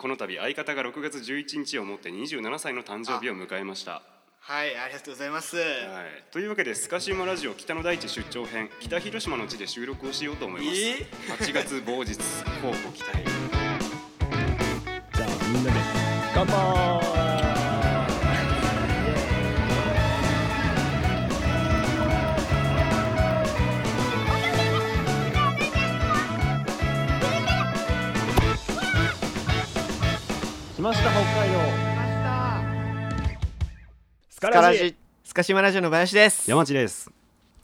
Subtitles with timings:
[0.00, 4.00] この度相方が6月11日をもって27歳の誕生日を迎えました。
[4.40, 5.66] はいありがとうございます、はい、
[6.32, 11.06] というわけでスカシウマラジオ北の大地出張編北広島の地で収録をしようと思います、え
[11.44, 13.22] 8月某日交互期待。
[15.12, 15.76] じゃあみんなで
[16.34, 17.09] 乾杯
[30.80, 31.60] 来ました北海道。
[34.30, 36.50] ススカラジスカシマラジオの林です。
[36.50, 37.10] 山地です。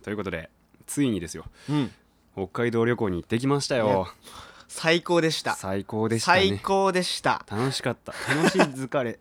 [0.02, 0.50] ということで
[0.86, 1.46] ついにですよ。
[1.70, 1.90] うん。
[2.34, 4.06] 北海道旅行に行ってきましたよ。
[4.68, 5.54] 最高でした。
[5.54, 6.40] 最高でしたね。
[6.48, 7.42] 最高でした。
[7.50, 8.12] 楽しかった。
[8.34, 9.18] 楽しい疲れ。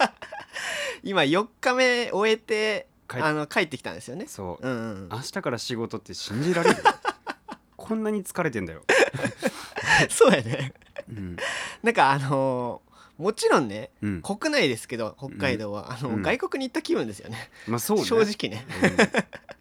[1.02, 4.26] 今4日目終えて帰っあの帰ってきたんですよね。
[4.28, 4.68] そう。
[4.68, 5.08] うんうん。
[5.10, 6.76] 明日から仕事って信じられる？
[7.74, 8.82] こんなに疲れてんだよ、
[10.10, 10.74] そうやね。
[11.08, 11.36] うん。
[11.82, 12.87] なんかあのー
[13.18, 16.22] もちろんねうん、国内ですけど北海道は、あのうん。
[16.22, 17.50] 外国に行った気分ですよね。
[17.66, 18.04] まあそうね。
[18.04, 18.64] 正直ね。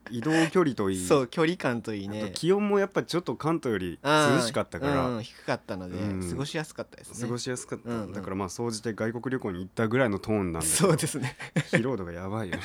[0.09, 0.17] うん。
[0.17, 1.05] 移動距離といい。
[1.05, 2.31] そう距離感といいね。
[2.33, 6.30] 気温もやっぱちょっと関東より涼しかったから、うん、低かったので、うん。
[6.30, 7.22] 過ごしやすかったですね。
[7.22, 8.14] 過ごしやすかった、うんうん。
[8.14, 11.36] だからまあ総じて外国旅行に行ったぐらいのトーンなんだけどそうですね。
[11.71, 12.61] 疲労度がやばいよね。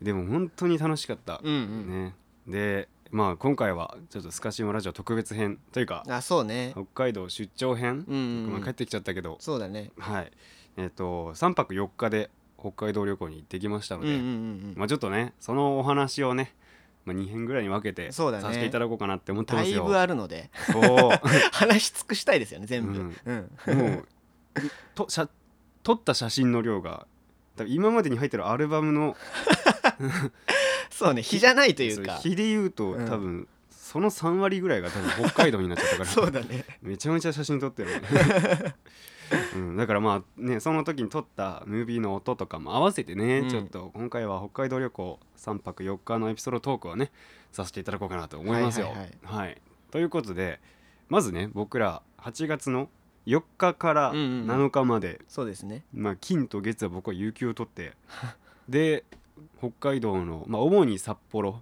[0.00, 2.14] でも本当に楽しかった、うんうん、ね。
[2.46, 6.72] でまあ今回はちょっとスカシウマラジオ特別編というかあそうね。
[6.72, 8.52] 北海道出張編、うんうんうん。
[8.52, 9.90] まあ、帰ってきちゃったけどそうだね。
[9.98, 10.32] はい。
[10.78, 14.74] えっ、と3泊4日で北海道旅行に行ってきましたので、うんうんうんうん。
[14.76, 16.54] まあちょっとねそのお話をね、
[17.04, 19.80] まあ、2編ぐらいに分けてさせていただこうかなって思ってますよ。
[19.80, 20.50] だいぶあるので
[21.52, 23.32] 話し尽くしたいですよね全部、うう
[23.74, 23.76] ん。
[23.76, 24.08] んもう
[24.94, 25.28] と写
[25.82, 27.06] 撮った写真の量が
[27.66, 29.16] 今までに入ってるアルバムの
[30.92, 32.16] そうね日じゃないというか。
[32.18, 33.08] 日で言うと、うん。
[33.08, 36.08] 多分その3割ぐらいが多分北海道になっちゃったから。
[36.10, 36.64] そうだね。
[36.82, 37.90] めちゃめちゃ写真撮ってる、
[39.56, 43.48] うん、だからまあねその時に撮ったムービーの音とかも合わせてね、うん。
[43.48, 47.10] ちょっと今回は北海道旅行3泊4日のエピソードトークをね
[47.52, 48.86] させていただこうかなと思いますよ。
[48.86, 49.52] はいははい。
[49.52, 49.56] い。
[49.90, 50.60] ということで
[51.08, 52.88] まずね僕ら8月の
[53.26, 55.84] 4日からうんうん7日まで、そうですね。
[55.92, 57.92] まあ、金と月は僕は有給を取って
[58.68, 59.04] で
[59.58, 61.60] 北海道の、まあ、主に札幌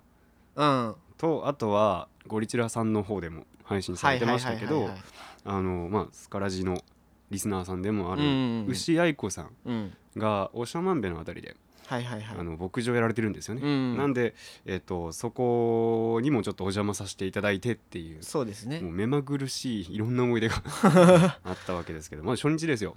[0.57, 0.95] うん。
[1.19, 5.05] とあとはゴリチラさんの方でも配信されてましたけどはいはいはいはい
[5.45, 6.83] あのまあスカラジの
[7.31, 8.67] リスナーさんでもあるうんうんうん。
[8.69, 9.93] 牛愛子さんうん。
[10.17, 12.39] が長万部のあたりではいはいはい。
[12.39, 13.63] あの牧場やられてるんですよね。
[13.65, 13.97] うん。
[13.97, 18.79] なんで、えっとそこにもちょっとお邪魔させていただいてっていうそうですね。
[18.81, 20.63] もう目まぐるしいいろんな思い出が
[21.43, 22.95] あったわけですけどまあ初日ですよ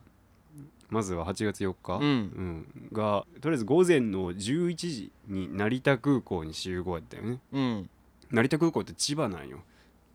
[0.93, 2.03] まずは8月4日、うん。
[2.03, 2.89] うん。
[2.91, 7.39] がとりあえず午前の11時に成田空港に集合やったよね。
[7.51, 7.89] うん。
[8.29, 9.59] 成田空港って千葉なんよ。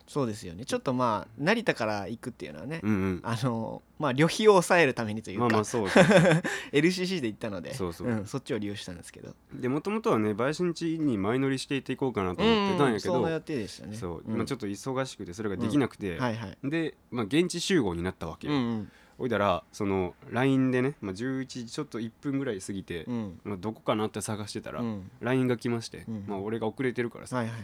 [0.07, 0.65] そうですよね。
[0.65, 3.21] ちょっとまあ成田から行くっていうのはね、うんうん。
[3.25, 6.05] あのまあ旅費を抑えるためにというか、まあまあそうそう。
[6.73, 8.11] LCC で行ったのでそうそう。
[8.11, 9.35] んそっちを利用したんですけど。
[9.53, 13.97] でもともとはね林ん家に前乗りしていっていこうかなと思ってたんやけど、そんな予定でしたね。
[13.97, 14.37] そう、ん。
[14.37, 16.57] まあ、ちょっと忙しくてそれができなくて、はいはい。
[16.63, 23.41] で、まあ、現地集合になったわけよ、うんうんおいだらその LINE でね、まあ、11時ちょっと1分ぐらい過ぎて、うん。
[23.45, 25.11] まあ、どこかなって探してたら、うん。
[25.21, 26.25] LINE が来まして、うん。
[26.27, 27.55] まあ、俺が遅れてるからさ、はいはい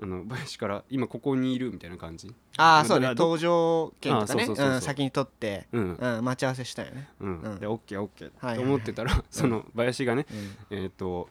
[0.00, 2.34] あの林から今ここにいるみたいな感じ。
[2.56, 3.08] ああそうね。
[3.10, 4.80] 搭乗券とかね。
[4.80, 7.08] 先に取ってうん、うん待ち合わせしたよね。
[7.20, 7.40] うん。
[7.40, 7.60] うん。
[7.60, 8.10] で OKOK はい
[8.40, 10.26] はいと思ってたら、その林がね、
[10.70, 10.78] うん。
[10.78, 11.28] えっ、と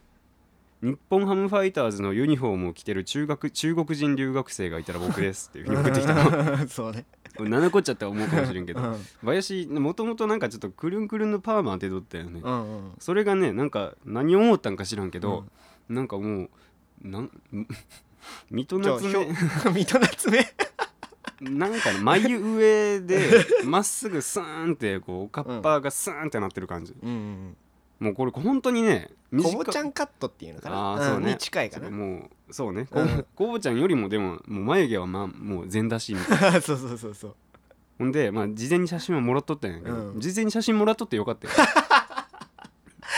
[0.81, 6.67] 日本ハムファイターズのユニフォームを着てる中学中国人留学生がいたら僕ですっていうふうに送ってきたの。
[6.69, 7.05] そうね
[7.43, 15.45] 7個っちゃって思うかもしれんけどうん林もともとなんかちょっとくるんくるんのパーマ当てとったよね、うんうんそれがねなんか何を思ったんか知らんけど、
[15.89, 16.49] なんかもう
[17.03, 17.31] なん
[18.49, 19.27] 水戸夏目
[19.73, 20.39] 水戸夏目
[21.41, 27.57] なんかね眉上でまっすぐスーンってこうおかっぱがスーンってなってる感じ、うんうん
[28.01, 30.93] もうこれ本当にねこぼちゃんカットっていうのかな？
[30.93, 31.35] あーそうね。
[31.39, 31.89] 近いかな。
[31.89, 32.87] もうそうね。
[32.91, 33.25] うん。
[33.35, 36.61] こぼちゃんよりもでももう眉毛はまあもう全出しみたいな。
[36.61, 37.35] そうそうそうそう。
[37.99, 40.19] ほんでまあ事前に写真はもらっとったんやけど、うん。
[40.19, 41.53] 事前に写真もらっとってよかったよ。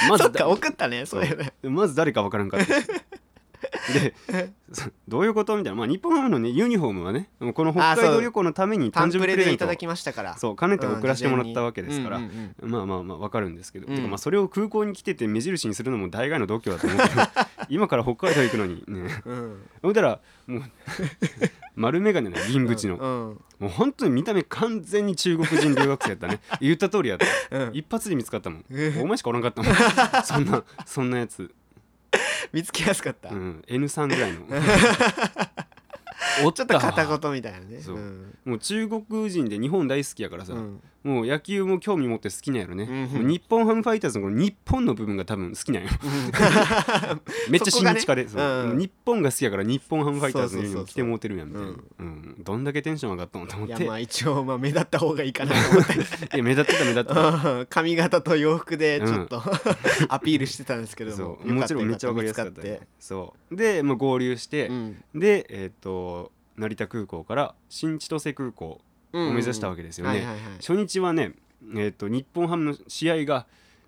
[0.09, 2.87] まそっかだ送ったねそうやねまず誰か分からんかったし
[3.91, 4.13] で
[4.71, 10.37] そ どういうことみたいな、まあ、日本ハムの、ね、ユニフォームはねこの北海道旅行のために誕生日プレゼントいただきましたから。
[10.37, 13.95] そう兼ねて送らせてもらったわけですから、うんうんうんまあまあまあ分かるんですけど、うん。
[13.95, 17.21] てかまあそれを空港に来てて目印にするのも大概の度胸だと思うけど
[17.69, 18.83] 今から北海道行くのに。
[18.87, 19.21] ね。
[19.25, 19.61] うん。
[19.81, 20.63] ほんだらもう
[21.75, 23.39] 丸眼鏡の銀縁の、うん。
[23.59, 26.39] もう本当に見た目完全に中国人留学生やったね。
[26.61, 27.17] 言った通りやっ
[27.49, 27.71] た、うん。
[27.73, 28.99] 一発で見つかったもん、え。
[29.01, 29.73] お前しかおらんかったもん。
[30.23, 31.51] そんなそんなやつ、
[32.53, 33.29] 見つけやすかった。
[33.29, 34.39] うん、N3 ぐらいの。
[36.45, 37.79] おちょっと片言みたいなね。
[37.79, 38.37] そうん。
[38.45, 45.89] もう中国人で日本大好きやからさ、うんもう野球も興味持って好きなんやろね、うん日本ハムファイターズのこの日本の部分が多分好きなんよ
[47.49, 48.31] めっちゃ親日家で、ね。
[48.33, 48.73] う。
[48.73, 48.77] ん。
[48.77, 51.69] 日本が好きやから日本ハムファイターズのユニフォーム着てもうてるやんみたいな、
[51.99, 52.35] うん。
[52.39, 53.75] どんだけテンション上がったのと思って。
[53.75, 55.93] いやまあ一応まあ目立った方がいいかなと思って。
[56.35, 57.51] いや目立ってた目立ってた。
[57.51, 57.65] うん。
[57.69, 59.41] 髪型と洋服でちょっと、
[60.09, 61.39] アピールしてたんですけども。
[61.43, 62.67] もちろんめっちゃわかりやすかった。
[62.67, 63.55] よそう。
[63.55, 65.03] で、まあ、合流して、うん。
[65.13, 70.25] でえっ、と成田空港から新千歳空港うんを目指したわけですよね、
[70.57, 71.33] 初日はね
[71.75, 73.45] えー、と日本ハムの試合が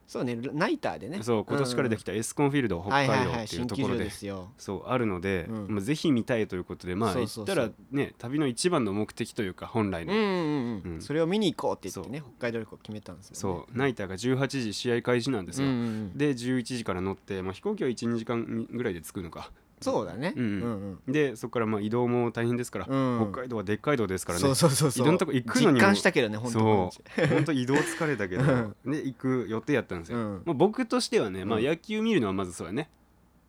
[0.07, 1.23] そうねナイターでね。
[1.23, 4.51] そう今年からできたたエスコンフィールド北海道っていうところでですよ。
[4.57, 5.67] そうあるので、うん。
[5.69, 13.77] まあ、ぜひ見たいということでまあ言ったらね旅の一番の目的というか本来の、それを見に行こうって言ってね北海道旅行決めたんですよ、ね、そう。
[13.77, 19.51] ナイターが18時試合開始なんですよ、で11時から乗って、まあ、飛行機は12時間ぐらいで着くのか
[19.85, 20.33] そうだね。
[20.35, 20.43] うん。
[20.43, 21.13] うんうん。
[21.13, 22.95] でそこからまあ移動も大変ですから、う
[23.25, 23.31] ん。
[23.31, 24.41] 北海道はでっかい道ですからね。
[24.41, 25.05] そうそうそうそう。
[25.05, 25.73] いろんなとこ行くのにも。
[25.73, 26.91] 実感したけどね本当そ
[27.23, 27.27] う。
[27.27, 28.43] 本当移動疲れたけど。
[28.43, 28.91] うん。
[28.91, 30.41] で行く予定やったんですよ、うん。
[30.45, 32.89] まあ、僕としてはね、まあ、うん野球見るのはまずそうやね、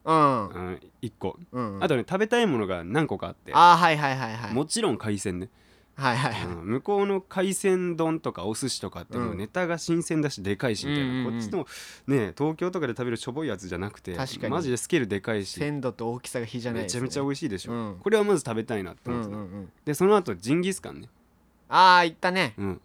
[0.04, 0.48] うん。
[0.48, 1.38] うん、1個。
[1.52, 1.78] うん。
[1.82, 3.52] あとね食べたいものが何個かあって。
[3.54, 4.52] あーはいはいはいはい。
[4.54, 5.48] もちろん海鮮ね、
[5.96, 6.46] はいはいはい。
[6.46, 9.38] うん向こうの海鮮丼とかお寿司とかってもううん。
[9.38, 11.32] ネタが新鮮だしでかいしみたいな、うんうんうん。
[11.32, 11.66] こっちの
[12.06, 14.52] ね東京とかで食べるしょぼいやつじゃなくて確かに。
[14.52, 15.58] マジでスケールでかいし。
[15.58, 17.96] 鮮度と大きさが比じゃないです、ね、めちゃめちゃ美味しいでしょ、うん。
[17.98, 19.72] これはまず食べたいなってうん思ってた、うんうん。
[19.84, 21.08] でその後ジンギスカンね。
[21.68, 22.54] ああ行ったね。
[22.58, 22.80] うん。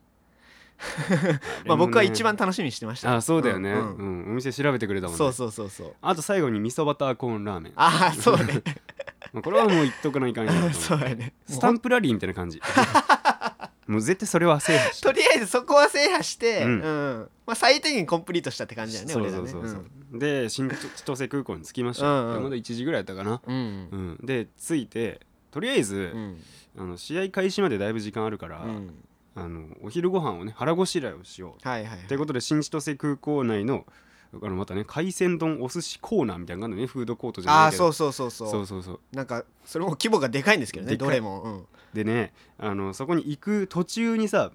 [1.68, 3.16] まあ僕は一番あ楽しみにしてました。
[3.16, 4.30] あそうだよね、ううん。
[4.30, 5.18] んお店調べてくれたもんね。
[5.18, 5.94] そうそうそうそう。
[6.02, 7.74] あと最後に味噌バターコーンラーメン。
[7.76, 8.44] ああそうね。
[8.46, 9.01] まあ
[9.34, 11.34] これはもう言っとかないかん そうやね。
[11.48, 12.62] スタンプラリーみたいな感じ。
[13.88, 15.04] もう絶対それは制覇して。
[15.04, 16.80] とりあえずそこは制覇して、ううん。
[16.80, 19.72] んまあ、最低限コンプリートしたって感じだよねそう俺らねそうそう。
[19.72, 22.34] そう、で新千歳空港に着きました、うんうん。
[22.36, 24.18] でまだ1時ぐらいやったかな、うんうん。
[24.20, 26.42] うん、で着いてとりあえず、うん。
[26.78, 28.94] あの試合開始までだいぶ時間あるから、うん。
[29.36, 31.68] あのお昼ご飯をね腹ごしらえをしよう。
[31.68, 32.08] はいはいはい。
[32.08, 33.86] ということで新千歳空港内の
[34.34, 37.88] あのまたね海鮮丼お寿司コーナーみたいなのがあるのねフードコートじゃあないけど。
[37.88, 38.50] あそうそうそうそう。
[38.50, 39.00] そうそうそう。
[39.12, 41.08] なんかそれも規模がでかいんですけどねでかい。
[41.08, 44.52] どれも、うん、でねあのそこに行く途中にさ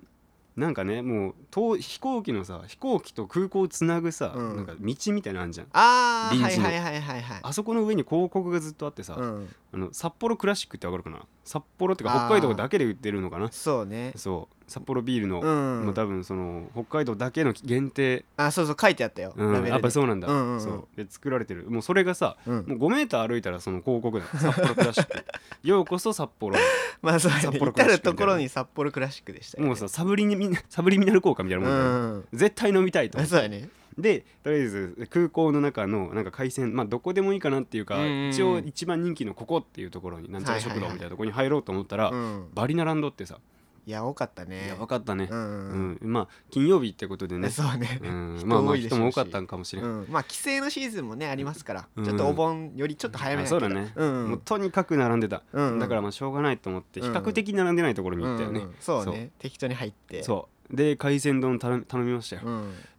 [0.56, 4.56] なんかねもうと飛行機のさ飛行機と空港をつなぐさ、うん。
[4.56, 5.66] なんか道みたいなのあんじゃん。
[5.72, 7.22] ああ臨時のはいはいはいはい。
[7.22, 11.20] はいあそこの上に広告がずっとあってさ、うん、あの札幌クラシックってわかるかな？
[11.44, 13.52] 札幌っていうかあー北海道だけで売ってるのかな？
[13.52, 14.14] そうね。
[14.16, 15.84] そう札幌ビールの、うん。
[15.86, 20.60] もう多分その北海道だけの限定、あそうそう書いてあったよ、うん、やっぱそうなんだ、うんうんうん。
[20.60, 20.88] そう。
[20.96, 21.70] で作られてる。
[21.70, 22.54] もうそれがさ、うん。
[22.54, 24.24] もう5メーター歩いたらその広告だ。
[24.24, 25.24] よ札幌クラシック。
[25.62, 26.56] ようこそ札幌
[27.02, 33.68] まあそう札幌至るところに札幌クラシックでしたよねもうさサブリミサブリミナル効果みたいなもんだよ、うん絶対飲みたいとそうやね。
[33.98, 38.30] でとりあえず空港の中のなんか海鮮まあどこでもいいかなっていうか、うんうんうん。
[38.30, 42.48] 一応一番人気のここっていうところになんちゃら食堂みたいなところに入ろうと思ったら、うん。
[42.54, 43.38] バリナランドってさ、い
[43.90, 44.66] や多かったね。
[44.66, 45.28] いや分かったね。
[45.30, 46.08] う、んううん。
[46.08, 46.12] ん。
[46.12, 47.48] まあ金曜日ってことでね。
[47.50, 48.00] そうね。
[48.02, 52.04] うん、人まあまあ人も多かったんかもしれない、うん、まあ帰省のシーズンもねありますから、うん。
[52.04, 55.78] ちょっとお盆よりちょっと早めそうだね、うんもうとにかく並んでた、うんうん。
[55.78, 58.74] だからまあしょうがないと思ってうん比較的並んでないところに行ったよね、うんうん。
[58.80, 59.30] そうね。
[59.38, 60.22] 適当に入って。
[60.22, 60.76] そう。
[60.76, 62.42] で海鮮丼頼みましたよ、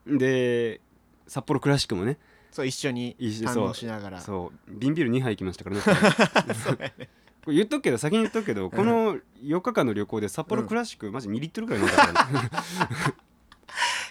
[0.07, 0.79] うん、で
[1.27, 2.17] 札幌クラシックもね。
[2.51, 4.21] そう一緒に堪能しながら。
[4.21, 4.71] そう。
[4.71, 5.81] 瓶ビール2杯行きましたからね。
[6.63, 7.09] そうやね
[7.47, 12.49] これ言っとくけど先に言っとくけど、この4日間の旅行で札幌クラシック、マジ2リットルぐらい飲んだからね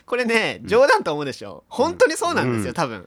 [0.06, 2.74] これね冗談と思うでしょ、本当にそうなんですよ、うん。
[2.74, 3.06] 多分、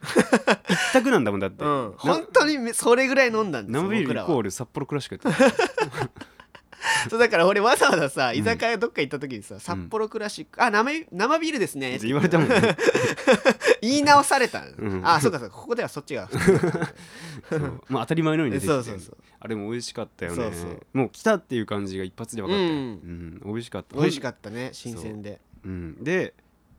[0.68, 6.10] 一択なんだもんだって、うん、な本当にめそれぐらい飲んだんですよ生ビールイコール札幌クラシックやった
[7.10, 10.62] そうだから俺わざわざさ居酒屋どっか行った時にさ、札幌クラシック。
[10.62, 11.98] あ生生ビールですね。
[11.98, 12.76] 言われたもんね。
[13.82, 15.00] 言い直された、ん。
[15.04, 15.56] あそうかそうか。
[15.56, 16.28] ここではそっちが。
[17.88, 18.74] まあ当たり前のように出てきて。
[18.74, 19.16] そうそうそう。
[19.38, 20.36] あれも美味しかったよね。
[20.36, 20.86] そうそう。
[20.92, 22.80] もう来たっていう感じが一発で分かったよ、ううん。
[23.36, 23.40] ん。
[23.44, 23.96] 美味しかった。
[23.96, 25.68] 美味しかったね新鮮で、う。
[25.68, 26.34] ん、で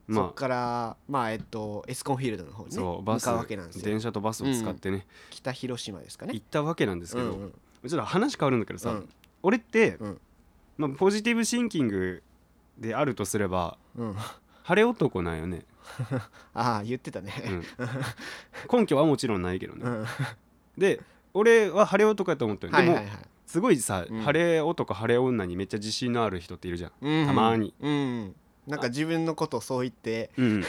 [0.07, 2.75] まそっからまあえっとエスコンフィールドの方あにね。
[2.75, 3.85] そうバス向かうわけなんですよ。
[3.85, 6.33] 電車とバスを使ってね、北広島ですかね。
[6.33, 7.51] 行ったわけなんですけど、うんうん。
[7.87, 9.09] ちょっと話変わるんだけどさ、うん
[9.43, 10.21] 俺って、うん。
[10.77, 12.23] まあ、ポジティブシンキング
[12.77, 14.15] であるとすればうん、
[14.63, 15.65] 晴れ男なんよね、
[16.53, 17.33] ああ言ってたね。
[18.71, 20.05] うん、根拠はもちろんないけどね、うん。
[20.77, 21.01] で
[21.33, 23.05] 俺は晴れ男やと思ったよ、はいはいはい。
[23.05, 24.21] でもすごいさ、うん。
[24.21, 27.27] 晴れ男晴れ女にめっちゃ自信のある人っているじゃん、うん。
[27.27, 28.35] たまに、うん。
[28.67, 30.31] なんか自分のことをそう言って。
[30.37, 30.61] うん、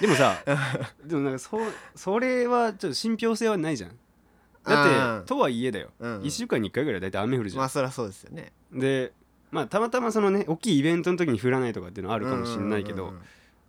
[0.00, 0.42] でもさ
[1.04, 1.58] でもなんかそ
[1.94, 3.98] それはちょっと信憑性はないじゃん
[4.64, 5.18] だうん。
[5.18, 6.20] ってとはいえだよ、うん。
[6.22, 8.52] 1週間に1回ぐらい大体雨降るじゃん、まあそりゃそうですよね。
[8.72, 9.12] で
[9.50, 13.18] まあたまたまそのね大きいイベントの時に降らないとかっていうのはあるかもしれないけど、うん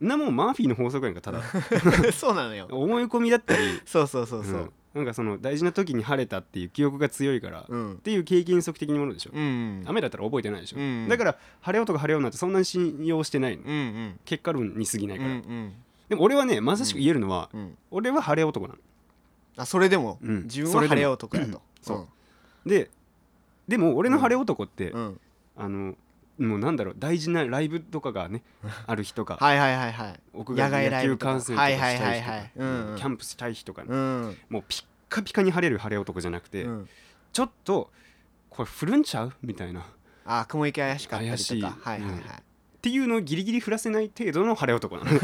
[0.06, 1.40] んなもんマーフィーの法則やんかただ。
[1.40, 2.68] うんうんそうなのよ。
[2.72, 3.64] 思い込みだったり。
[3.86, 4.72] そうそうそうそう、うん。
[4.96, 7.98] なんかその大事な時に晴れたっていう記憶が強いから、っうん。
[8.04, 14.20] ていう経験則的なものでしょ、うん雨だったら覚えてないでしょ、うんだから晴れ男晴れ女ってそんなに信用してないの、うんうん。
[14.26, 15.74] 結果論に過ぎないうんから、うん
[16.10, 17.78] でも俺はねまさしく言えるのは、うん。
[17.92, 18.80] 俺は晴れ男なの
[19.58, 20.18] あそれでも？
[20.22, 20.44] うん。
[20.44, 21.62] 自分は晴れ男やと。
[21.82, 22.08] そ
[22.66, 22.70] う。
[22.70, 22.90] で
[23.68, 25.20] でも俺の晴れ男って、うん。
[25.56, 25.96] あの
[26.40, 28.42] もうなんだろう大事なライブとかがね
[28.88, 30.20] ある日とか、はいはいはいはい。
[30.34, 32.74] 屋外で野球観戦とかしたいはいはいはい日とかはい。
[32.90, 32.96] うん。
[32.98, 34.38] キャンプしたい日とかね、うん。
[34.50, 36.90] もうピッカピカに晴れる晴れ男じゃなくて、うん。
[37.32, 37.92] ちょっと
[38.50, 39.34] これ降るんちゃう？
[39.42, 39.82] みたいな。
[39.82, 39.84] っ
[40.26, 41.62] あ雲行き怪しかったり怪しい。
[41.62, 42.12] とかはいはい。
[42.12, 42.22] はい
[42.84, 45.20] ていうのをギリギリ降らせない程度の晴れ男なの。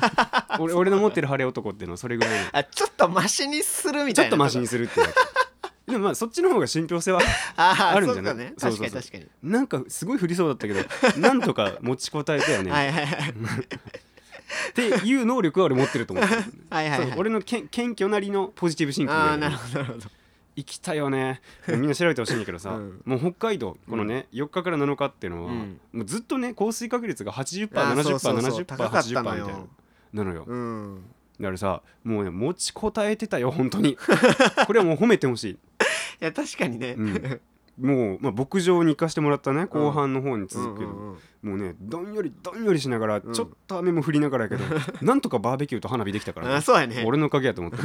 [0.58, 2.46] 俺俺の持ってる晴れ男っていうのはそれぐらいの。
[2.52, 5.08] あちょっとマシにするみたいなちょっとマシにするっていう
[5.88, 7.20] でもまあそっちの方が信憑性は
[7.56, 8.34] あるんじゃない？
[8.34, 8.54] そうかね。
[8.56, 9.26] そう確かに確かに。
[9.42, 10.80] なんかすごい降りそうだったけど
[11.20, 13.30] なんとか持ちこたえたよね、 はいはいはい。
[13.30, 16.42] っていう能力は俺持ってると思ってる。
[16.70, 17.08] はいはいはい。
[17.10, 20.06] そう俺のけん謙虚なりのポジティブシンキングああなるほどなるほど
[20.56, 21.40] 行きたいよね。
[21.68, 23.02] みんな調べてほしいんだけどさ、うん。
[23.04, 25.80] もう北海道このね、4日から7日っていうのは、うん。
[25.92, 28.64] もうずっとね降水確率が 80%70%70% あーそうそうそう。
[28.64, 29.46] 高かったみたいな
[30.12, 31.04] なのよ、うん。
[31.40, 33.96] だからさもうね持ちこたえてたよ本当に。
[34.66, 35.58] これはもう褒めてほしい、い
[36.20, 36.94] や確かにね。
[36.98, 37.40] うん。
[37.80, 41.50] もう、まあ、牧場に行かしてもらったね後半の方に続くけど、うんうんうん。
[41.50, 43.32] もうねどんよりどんよりしながら、ん。
[43.32, 44.64] ちょっと雨も降りながらやけど
[45.00, 47.02] なんとかバーベキューと花火できたから、あそうやね。
[47.06, 47.84] 俺のおかげやと思ってる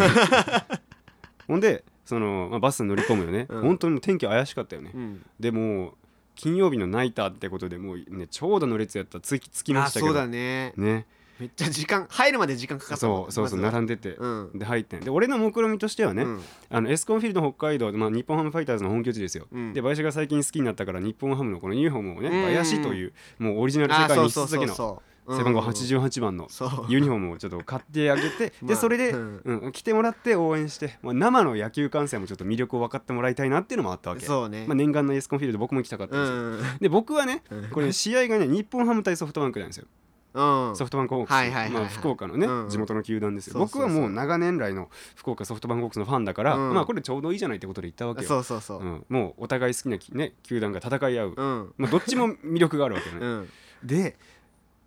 [1.48, 3.62] ほんでその、まあ、バスに乗り込むよね、うん。
[3.62, 5.26] 本当に天気怪しかったよね、うん。
[5.40, 5.94] でもう
[6.36, 10.74] 金曜日のナイターってことでもうね長蛇の列やったらつきつきまあそうしたけどだね。
[10.78, 11.06] ね。
[11.40, 14.52] めっちゃ時間入るまで時間かかったそうそうそう並んでて、うん。
[14.56, 15.02] で入ってん。
[15.02, 16.42] で俺の目論見としてはね、うん。
[16.70, 19.74] あのエスコンフィールド北海道、まあ、日本ハムファイターズの本拠地ですよ、うん。
[19.74, 22.44] で林が最近好きになったから日本ハムのこのユニフォームをね、うん。
[22.46, 26.48] 林というもうオリジナル世あ界にそうそう一つだけのそうそう背番号うん88番の
[26.88, 34.66] ユニフォームをちょっと買ってあげて、 まあでそれで、ううんん来てもらって応援して、まあ、生の野球観戦もちょっと魅力を分かってもらいたいなっていうのもあったわけ、そうね。
[34.68, 36.62] まあ、念願のエスコンフィールド僕も行きたかったですよ、ん。
[36.80, 37.70] で僕はねうん。
[37.70, 39.88] これ試合がね日本ハム対ソフトバンクなんですよ。
[40.34, 40.76] うん。
[40.76, 41.72] ソフトバンクホークス、はいはいはいはい。
[41.74, 43.58] まあ、福岡のね、うん地元の球団ですよ。
[43.58, 46.74] 僕はもう長年来の福岡ソフトバンクホークスのファンだから、うん。
[46.74, 48.28] まあこれちょうどいいじゃないってことで言ったわけよ。
[48.28, 48.80] そうそうそう。
[48.80, 51.74] うん、もうお互い好きなき、ね、球団が戦い合う、うん。
[51.78, 53.50] まあ、どっちも魅力があるわけよね、 うん。
[53.84, 54.18] で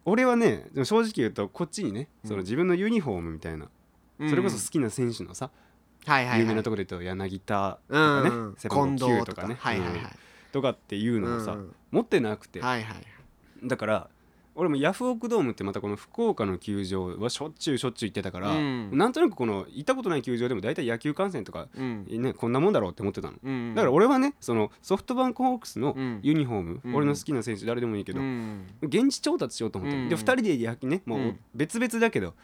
[0.05, 3.69] 俺はねでも正直言うとこっちにねその自分のユニフォームみたいな、
[4.29, 5.51] それこそ好きな選手のさ、
[6.07, 6.41] はいはいはい。
[6.41, 9.49] 有名なところで言うと柳田とかね、うん背番号9近藤とかとか。
[9.49, 9.99] ね、はいはいはい。
[9.99, 10.09] うん
[10.53, 11.75] とかっていうのをさ、うん。
[11.93, 13.07] 持ってなくて、はいはい。
[13.63, 14.11] だから
[14.55, 18.91] 俺もヤフオクドームってまたこの福岡の球場はしょっちゅうしょっちゅう行ってたから、うん。
[18.93, 22.07] なんとなくこの行ったことない球場でも大体野球観戦とか、うん。
[22.09, 23.39] ね、こんなもんだろうって思ってたの。
[23.43, 26.21] うんだから俺はねそのソフトバンクホークスのうん。
[26.23, 26.95] ユニフォーム、うん。
[26.95, 28.67] 俺の好きな選手誰でもいいけど、うん。
[28.83, 30.09] 現地調達しようと思って、うん。
[30.09, 31.41] で2人で野球ねもううん。
[31.55, 32.35] 別々だけど、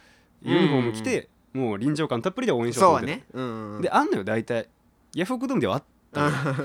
[0.41, 3.23] ユニフォーム着て、もう臨場感たっぷりで応援しようと思って。
[3.33, 3.75] そうはね。
[3.75, 4.69] うんであんのよ大体。
[5.13, 5.87] ヤフオクドームではあった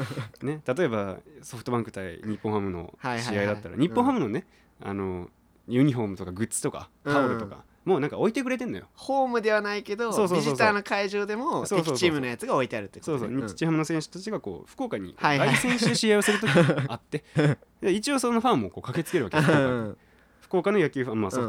[0.44, 4.46] ね、例えばソフトバンク対日本ハムの試合だったら、日本ハムのね、
[4.84, 5.28] あの
[5.68, 8.86] ユニフォームとかグッズとかタオルとか、もうなんか置いてくれてんのよ。
[8.94, 17.24] ホームではないけどビジターの会場でも敵チームのやつが置いてあるってことそうそう、ね日ハムの選手たちがこう福岡に凱旋して試合をする時が あって、
[17.80, 19.36] で一応そのファンもこう駆けつけるわけ。
[19.36, 19.96] よ福岡にうん
[20.52, 21.44] 福岡の野球ファン、まあそう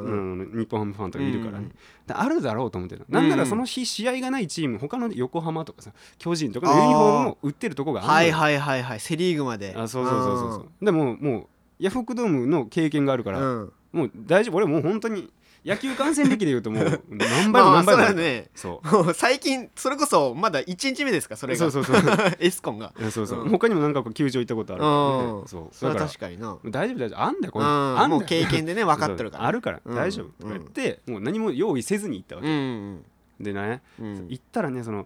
[0.55, 1.69] 日本ハムファンとかいるからね、うん
[2.07, 8.99] であるだろうと思ってるなんならその日試合がないチーム他の横浜とかさ巨人とかのユニフォームも売ってるとこがあるはいはいはいはい。
[8.99, 9.73] セ・リーグまで。
[9.77, 10.85] あそうそうそうそうそう。
[10.85, 11.47] でももう
[11.83, 13.73] ヤフオクドームの経験があるから、うん。
[13.91, 14.55] もう大丈夫。
[14.55, 15.29] 俺もう本当に
[15.65, 18.49] 野球観戦歴で言うともう 何倍もまあ何倍もあるそうだね。
[18.55, 19.13] そう。
[19.13, 21.59] 最近それこそまだ1日目ですかそれが。
[21.59, 22.03] そうそうそう
[22.39, 22.93] エスコンが。
[23.11, 23.45] そうそう、う。
[23.47, 23.49] ん。
[23.49, 25.33] 他にもなんか球場行ったことあるから。
[25.33, 25.47] ね、うん。
[25.47, 25.67] そう。
[25.73, 26.57] それは確かにな。
[26.65, 27.21] 大丈夫大丈夫。
[27.21, 28.07] あんだよこうれ、あんだよ。
[28.07, 29.43] んもう経験でね分かっとるから。
[29.43, 29.47] そう。
[29.49, 29.95] あるから、うん。
[29.95, 30.41] 大丈夫。
[30.41, 33.03] とか言って、もう何も用意せずに行ったわうけ、ん。
[33.41, 34.27] でねうん。
[34.29, 35.05] 行ったらねその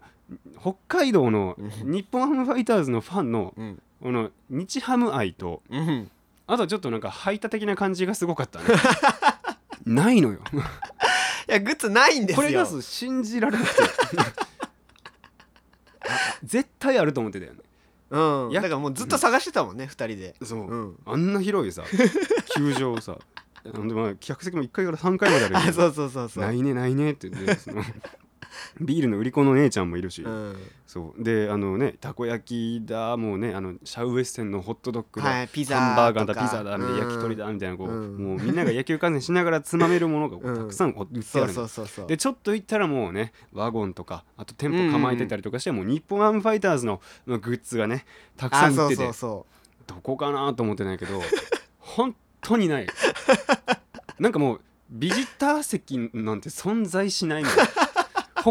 [0.61, 1.91] 北海道のうん。
[1.91, 3.81] 日本ハムファイターズのファンのうん。
[4.01, 6.11] この日ハム愛とうん
[6.47, 8.65] あとちょっとなんか排他的な感じがすごかったね。
[9.85, 10.39] ないのよ。
[11.49, 12.37] いやグッズないんですよ。
[12.37, 13.83] これが信じられなくて。
[16.01, 16.07] あ
[16.43, 17.59] 絶対あると思ってたよね。
[18.09, 18.51] うん。
[18.51, 20.35] いやだからもうずっと探してたもんね2人で。
[20.43, 20.99] そう、うん。
[21.05, 21.83] あんな広いさ
[22.55, 23.17] 球場をさ。
[23.65, 25.53] でまあ客席も1階から3階まである。
[25.53, 26.43] よあそうそうそうそう。
[26.45, 27.83] ないねないねって言ってその
[28.81, 30.55] ビールの売り子の姉ちゃんもいるし、うん。
[30.85, 31.23] そう。
[31.23, 38.17] であのねたこ焼きだもうねあのシャウエッセンのホットドッグだ、はいピザハンバーガーだピザだみたいな焼き鳥だみたいなこう、うん。
[38.17, 41.53] もうみんなが野球観戦しながらつまめるものがたくさん売ってある
[42.07, 49.45] でちょっと行ったらもうねワゴンとかあと店舗構えてたりとかして、もう日本ハムファイターズののグッズがねたくさん売っててそうそ
[49.87, 51.21] どこかなと思ってないけど
[51.79, 52.87] 本当にない。
[54.19, 57.65] なんかもうビジター席なんて存在しないみたいな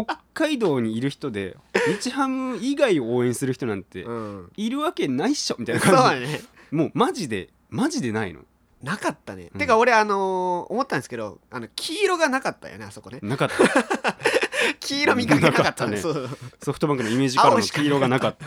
[0.05, 1.57] 北海道にいる人で
[2.01, 4.51] 日ハム以外を応援する人なんてうん。
[4.57, 6.41] いるわけないっしょみたいなそう感じだね。
[6.71, 8.41] もうマジでマジでないの。
[8.83, 9.59] なかったね、うん。
[9.59, 13.19] てか俺あのー思ったんですけどあの黄色がなかったよねあそこね。
[13.23, 13.55] なかった。
[14.79, 15.97] 黄色見かけなかったね。
[15.97, 16.29] なかそう。
[16.61, 18.45] ソフトバンクのイメージカラーの黄色がなかった。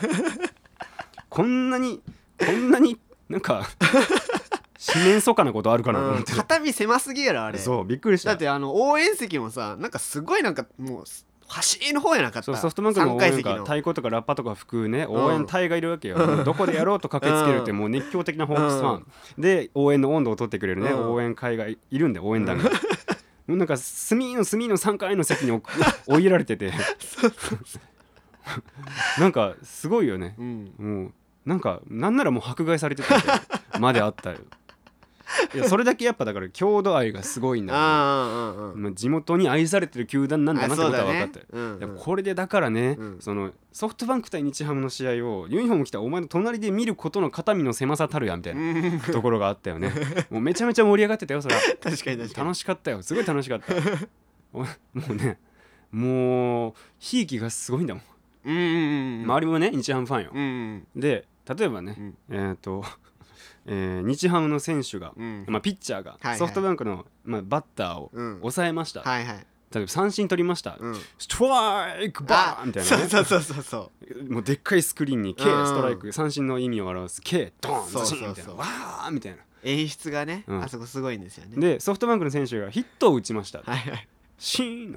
[1.28, 2.00] こんなに
[2.38, 3.68] こんなになんか
[4.78, 6.12] 四面楚歌なことあるかなとうん。
[6.12, 7.58] 思って、肩身狭すぎやろあれ。
[7.58, 8.30] そうびっくりした。
[8.30, 11.04] だってあの応援席もさなんかすごいなんかもう
[11.50, 12.44] 端の方やなかった。
[12.44, 13.64] そうソフトバンクの3応援歌階席の。
[13.64, 15.10] 太鼓とかラッパとか吹くねん。
[15.10, 17.78] 応援隊がいるわけよ、もうどこでやろうと駆けつけるってうん。
[17.78, 21.12] もう熱狂的なホークスファン、で応援の温度を取ってくれるね、うん。
[21.12, 25.68] 応援会がいるんで応援団が、もうなんか隅の隅の3階の席に置
[26.06, 26.72] 追 いやられてて。
[29.18, 30.36] なんかすごいよね。
[30.38, 30.72] うん。
[30.78, 31.12] もう
[31.44, 33.16] なんかなんならもう迫害されてた
[33.78, 34.38] まであったよ
[35.54, 41.78] いやそれだけやっぱだから郷土愛がすごいんだあまあ、地元に愛されてる球団なんだなってことは分かったよ、うん。
[41.78, 43.16] いやこれでだからね、うん。
[43.20, 48.64] そのソフトバンク対日ハムの試合をユニフォーム着たお前の隣で見ることの肩身の狭さたるやみたいなう
[48.96, 49.00] ん。
[49.00, 49.92] ところがあったよね。
[50.30, 51.60] もうめちゃめちゃ盛り上がってたよそれは。
[51.80, 52.46] 確かに確かに。
[52.46, 53.02] 楽しかったよ。
[53.02, 53.74] すごい楽しかった。
[54.52, 54.66] おも
[55.10, 55.38] うね
[55.92, 58.02] もうひいきがすごいんだもん、
[58.44, 59.22] うんうんうん。
[59.24, 61.26] 周りもね日ハムファンよ、うんで
[61.58, 62.50] 例えばね、うん。
[62.50, 62.84] えっ、と、
[63.66, 65.44] えー日ハムの選手が、うん。
[65.48, 66.38] まあ、ピッチャーがいはい。
[66.38, 68.38] ソフトバンクの、まあ、バッターをうん。
[68.40, 69.46] 抑えました、はいはい。
[69.72, 70.94] 例えば三振取りました、うん。
[71.18, 73.90] ストライクバーンみたいな、ね、そうそうそうそ
[74.28, 75.66] うもうでっかいスクリーンに K うん。
[75.66, 78.18] ストライク三振の意味を表す K ドーンそうズそうそう。
[78.18, 79.38] シンみたいなわーみたいな。
[79.62, 80.62] 演出がね、うん。
[80.64, 81.56] あそこすごいんですよね。
[81.56, 83.60] でソフトバンクの選手がヒットを打ちました。
[83.60, 84.08] はいはい。
[84.40, 84.92] シーン、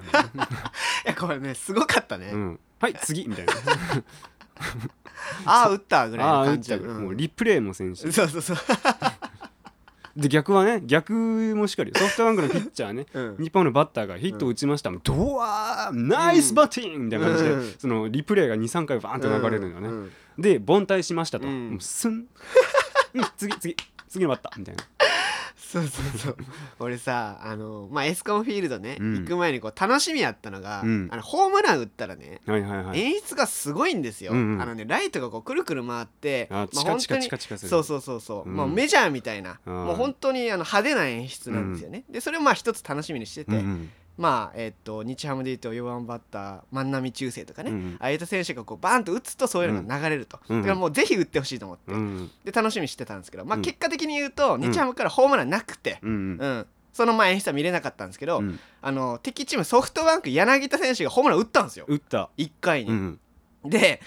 [1.04, 3.52] やこれねすごかったね、うん、はい次みたいな
[5.44, 8.56] ああ打ったぐらいああ打っの感じたもうリプレイも選手そうそうそう。
[10.16, 11.12] で逆はね逆
[11.56, 11.92] もしっかり。
[11.94, 13.36] ソフトバンクのピッチャーね うん。
[13.38, 17.74] 日本のバッターがヒットを打ちました、ドワーナイスバッティングみたいな感じで、うん。
[17.78, 20.12] そのリプレイが23回バーンって流れるのよね、うん。
[20.38, 21.70] で凡退しましたと、うん。
[21.70, 22.26] もうスン。
[23.14, 23.76] うん次次。
[24.08, 24.58] 次のバッター。
[24.58, 24.84] みたいな
[25.74, 26.36] そうそうそう。
[26.78, 29.14] 俺さあのまあエスコンフィールドね、うん。
[29.22, 31.08] 行く前にこう楽しみやったのが、うん。
[31.10, 33.00] あのホームラン打ったらねはいはいはい。
[33.00, 34.62] 演出がすごいんですよ、うんうん。
[34.62, 38.56] あのねライトがこうくるくる回ってあまあ本当にそうそうそうそう、うん。
[38.56, 47.76] もうメジャーみたいなもう本当にあの派手な演出なんですよね、でそれをまあ一つ楽しみにしてて、うんうんまあえっと日ハムでいうと4番バッター万波中正とかね、うん。
[47.76, 50.60] うんああいった選手がこうバーンと打つとそういうのが流れると、うん。
[50.62, 52.30] だからもうぜひ打ってほしいと思って、うん。
[52.44, 56.38] で楽しみにしてたんですけど、まあ、うん結果的に言うと、日ハムからホームランなくて、うん。
[56.40, 56.66] うん。
[56.92, 58.60] その前演出は見れなかったんですけど、うん。
[58.82, 61.86] あの敵チームソフトバンク柳田選手がホームラン打ったんですよ。
[61.88, 62.30] 打った。
[62.38, 63.20] 1回に、うん。
[63.64, 64.00] で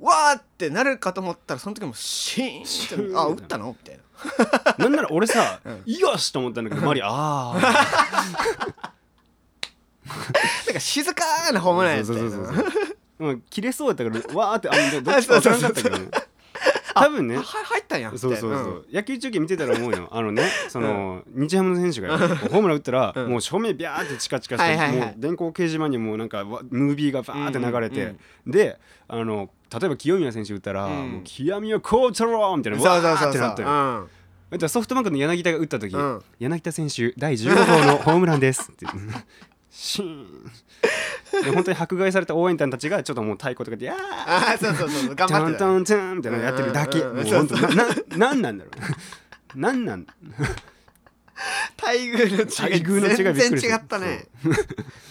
[0.00, 3.68] わーってなるかと思ったらその時もシーンってあ打ったの？
[3.68, 4.84] みたいな。
[4.84, 5.82] なんなら俺さ うん。
[5.86, 8.93] よしと思ったんだけど周りああ
[10.66, 16.08] なんか静かなホームランやったよそうそうそうそうもう切れそうやったからわーってあどどっちか 分からなかったけどね。
[16.94, 17.36] 多分ね。
[17.36, 20.08] 入ったんやそいうなそうそう、野球中継見てたら思うよ。
[20.10, 23.30] あのねその、日ハムの選手がホームラン打ったら、うん。
[23.30, 25.08] もう正面ビャーってチカチカして、はいはいはい。
[25.08, 28.14] もう電光掲示板にもうなんかわムービーがバーって流れて、
[28.46, 31.12] うんであの例えば清宮選手打ったら、うん。
[31.12, 36.22] もう清宮コーチャローみたいなわーってなったよソフトバンクの柳田が打った時、うん。
[36.38, 38.86] 柳田選手第15号のホームランですって
[39.76, 40.52] シーン。
[41.44, 45.58] で本当に迫害された応援団たちがちょっともう太鼓とかで「やーあーそうそうそう頑張ってた。
[45.58, 47.00] タンタン」みたいなのやってるだけ。
[47.00, 47.84] うんうんもう本当なな
[48.16, 48.70] なんなんだろ
[49.56, 50.06] うなんなん？
[51.80, 54.26] 待遇の違い全然違ったね。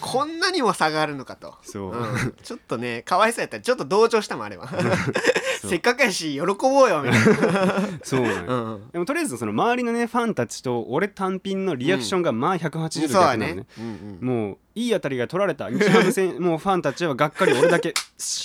[0.00, 1.54] こんなにも差があるのかと。
[1.62, 2.34] そう、うん。
[2.42, 3.58] ちょっとねかわいそうやった。
[3.58, 4.68] らちょっと同情したもんあれは。
[5.60, 5.70] そう。
[5.70, 7.20] せっかくやし喜ぼうよみたい
[8.02, 8.42] そうなのよ。
[8.42, 8.90] な、うん。
[8.90, 13.54] でもとりあえずその周りのねファンたちと俺単品のリアクションがまあ180度逆なのね。
[13.54, 14.26] ね、うんうん。
[14.26, 17.94] もういい当たりが取られた日ハム戦もうファンたちはがっかり俺だけ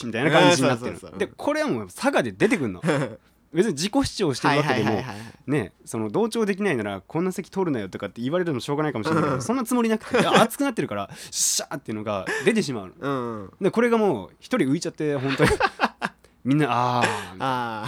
[0.03, 0.91] みたいな感じになってる。
[0.91, 2.81] そうそうそうでこれはもう佐賀で出てくんの
[3.53, 5.03] 別に自己主張してるわけでも
[5.47, 13.49] ねその同調できないならこんな席取るなよとかって言われてもしょうがないかもしれないけどそんなつもりなくて熱くなってるから シャーっていうのが出てしまうの。
[13.59, 15.49] でこれがもう一人浮いちゃって本当に。
[16.45, 17.07] みんなあー。
[17.39, 17.85] あ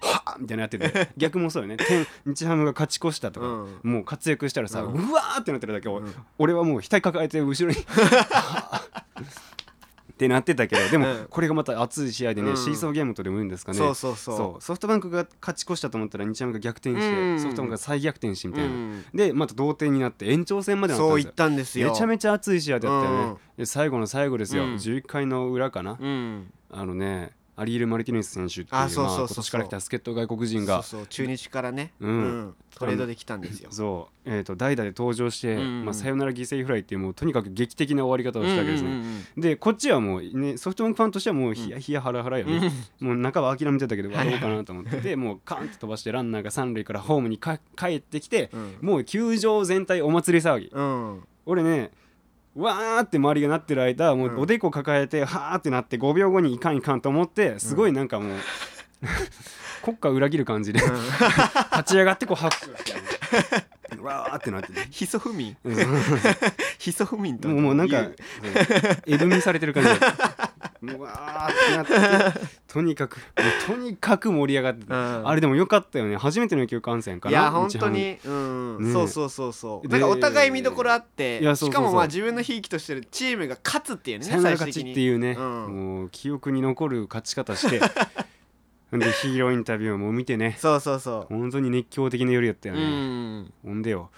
[0.00, 1.10] はみたいなやってて。
[1.16, 1.76] 逆もそうよね。
[1.76, 3.80] 天日ハムが勝ち越したとか、うん。
[3.82, 6.14] もう活躍したらさ、ううんわーってなってるだけ、ん。
[6.38, 7.84] 俺はもう額抱えて後ろに
[10.18, 11.26] ってなってたけどでもうん。
[11.30, 12.56] これがまた熱い試合でね、うん。
[12.56, 13.78] シーソーゲームとでも言うんですかあね。
[13.78, 14.60] そうそうそう。
[14.60, 17.40] ソフトバンクが勝ち越したと思ったら日ハムが逆転して、うん。
[17.40, 19.04] ソフトバンクが再逆転しみたいな、うん。
[19.14, 21.16] でまた同点になって延長戦までなったんですよ。
[21.16, 21.90] そう言ったんですよ。
[21.90, 23.36] めちゃめちゃ熱い試合だったよね、うん。
[23.58, 24.74] で最後の最後ですよ、うん。
[24.74, 26.52] 11回の裏かな、うん。
[26.70, 29.16] あのねアリエル・マルティネス選手っていうあそうそうそうそう。
[29.18, 32.54] まあ今年から来た助っ人外国人がそうそう中日からね、うん。
[32.78, 33.70] トレードできたんですよ。
[33.72, 35.84] そう、えー、と代打で登場して、うんうん。
[35.86, 38.90] まあ、サヨナラ犠牲フライっていうもうとにかく劇的な終わり方をしたわけですね。
[38.90, 45.00] うんうんでこっちはもう、ね、ソフトバンクファンとしてはもうヒヤヒヤハラハラよね、もう半ば諦めてたけど はいどうかなと思って。
[45.00, 48.78] でもうカーンと飛ばしてランナーが三塁からホームにか帰ってきて、うん。
[48.80, 50.70] もう球場全体お祭り騒ぎ。
[50.72, 51.22] うんうん。
[51.46, 51.90] 俺ね
[52.58, 58.36] わーって周りがなってる間もうおでこ抱えてはーってなって5秒後にいかんいかんと思ってすごいなんかもう、
[59.82, 60.80] 国家裏切る感じで
[61.72, 64.86] 立ち上がってこう拍手わーってなってて。
[64.90, 65.56] ヒソフミン？
[65.64, 65.76] うん。
[66.78, 68.14] ヒソフミンともうなんか言
[69.06, 69.90] エブミされてる感じ。
[70.80, 73.18] うわーってなってとにかく
[73.66, 76.16] とにかく盛り上がってあれでもよかったよね。
[76.16, 78.78] 初めての野球観戦かないや本当に、うん。
[78.84, 78.92] ね。
[78.92, 79.88] そうそうそうそう。
[79.88, 85.96] でなんかお互い見どころあってしかもまあ自分のひいきとしてるチームが勝つっていうねサヨナラ勝ちっていうね、うん。
[86.02, 87.80] もう記憶に残る勝ち方して
[88.92, 90.56] でヒーローインタビューも見てね。
[90.58, 93.52] そうそうそ本当に熱狂的な夜やったよううね、ん。
[93.64, 94.10] ほんでよ。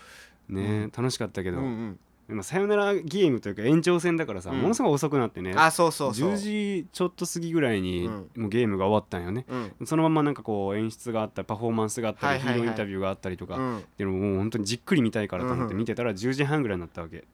[0.49, 1.99] ね、楽しかったけど、うんうん。
[2.29, 4.61] でもサヨナラゲームというか延長戦だからさ、うん。
[4.61, 5.55] ものすごい遅くなってね。
[5.57, 6.31] あそうそうそう。
[6.33, 8.13] 10時ちょっと過ぎぐらいに、うん。
[8.37, 9.45] もうゲームが終わったんよね。
[9.49, 9.87] うん。
[9.87, 17.25] そのままなんかこう演出があったりパフォーマンスがあったり、ヒーローインタビューがあったりとか、うんっていうのももう本当にじっくり見たいからと思ってうん見てたら10時半ぐらいになったわけ、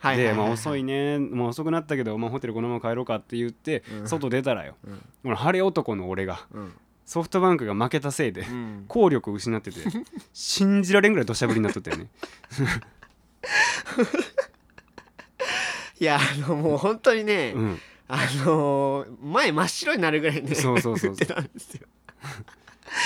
[0.00, 4.08] はいはいはいで、まあ、遅いね、まあ、遅くなったけど、まあ、ホテルこのまま帰ろうかって言って、うん。
[4.08, 4.98] 外出たらよ、うん。
[5.22, 6.72] この晴れ男の俺がうん。
[7.04, 8.84] ソフトバンクが負けたせいで、うん。
[8.88, 9.80] 効力を失ってて
[10.32, 12.08] 信じられんぐらい土砂降りになっとったよね。
[16.00, 17.78] いやあのもう本当にね、うん。
[18.08, 21.86] あのー前真っ白になるぐらいねそうそうそう降ってたんですよ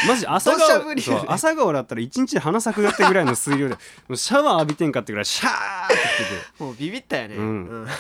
[0.07, 3.77] マジ朝顔りそう朝顔だったら一日で花咲くよってぐらいの水量で
[4.15, 6.25] シャワー浴びてんかってぐらいシャーってきて
[6.59, 6.63] て。
[6.65, 7.45] もうビビったよね、うん。
[7.45, 7.51] う
[7.83, 7.87] ん。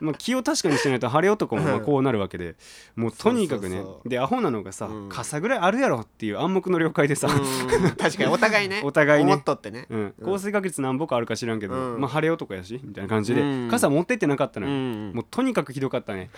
[0.00, 2.54] まあ、気を確かにしないと晴れ男もまあこうなるわけで
[2.94, 5.08] もうとにかくねでアホなのがさ、うん。
[5.08, 7.90] 傘ぐらいあるやろっていう暗黙の了解でさ、うん。
[7.96, 8.80] 確かにお互いね。
[8.84, 9.32] お互いね。
[9.32, 9.86] 思っとってね。
[9.90, 10.14] うん。
[10.24, 12.00] 降水確率何ぼかあるか知らんけど、うん。
[12.00, 13.68] まあ、晴れ男やしみたいな感じで、うん。
[13.70, 15.12] 傘持ってってなかったのうよ、ん。
[15.14, 16.30] もうとにかくひどかったね。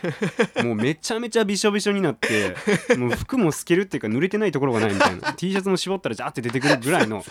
[0.64, 2.57] もうめちゃめちゃびしょびしょになって
[2.96, 5.33] もう服も透けるっていうか濡れてないところがないみたいな。
[5.35, 7.25] T シャツも絞ったらジャーって出てくるぐらいの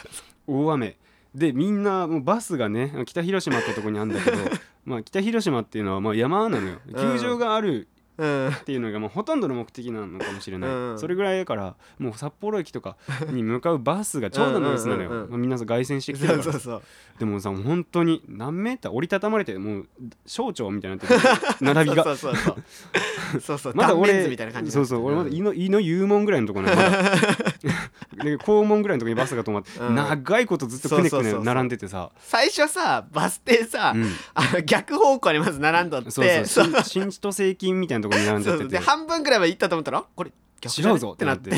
[0.47, 0.97] 大雨。
[1.35, 4.37] でみんなもうバスがね北広島ってとこにあるんだけど
[4.83, 6.79] まあ北広島っていうのはまあ山なのよ。
[6.87, 7.87] 球場があるうん
[8.19, 10.99] っていうのがもうほとんどの目的なのかもしれない、うん。
[10.99, 12.97] それぐらいだからもう札幌駅とか
[13.31, 15.27] に向かうバスが長蛇の列なのよ。
[15.29, 16.81] みんな凱旋してきてるから。
[17.19, 19.87] でもさ本当に何メーター折りたたまれてもう
[20.25, 21.19] 省庁みたいになってる。
[21.73, 22.03] 並びが。
[22.03, 23.41] そうそうそうそう。
[23.41, 23.73] そうそう。
[23.77, 26.81] まだ俺みたいな感じそうそう俺まだい胃の胃の幽門ぐらいのところなの。
[28.17, 29.95] ま肛門ぐらいのところにバスが止まって、うん。
[29.95, 31.43] 長いことずっとくねくねそうそうそうそう。
[31.43, 32.09] 並んでてさ。
[32.19, 34.11] 最初さバス停さ、うん。
[34.33, 36.11] あの逆方向にまず並んどって。
[36.11, 36.71] そうそう。
[36.71, 36.83] そう。
[36.83, 38.77] 新新千歳金みたいなところに並んてて。
[38.79, 40.93] 半分ぐらいまで行ったと思ったらあこれ逆じゃね？
[40.93, 41.49] 違うぞってなって。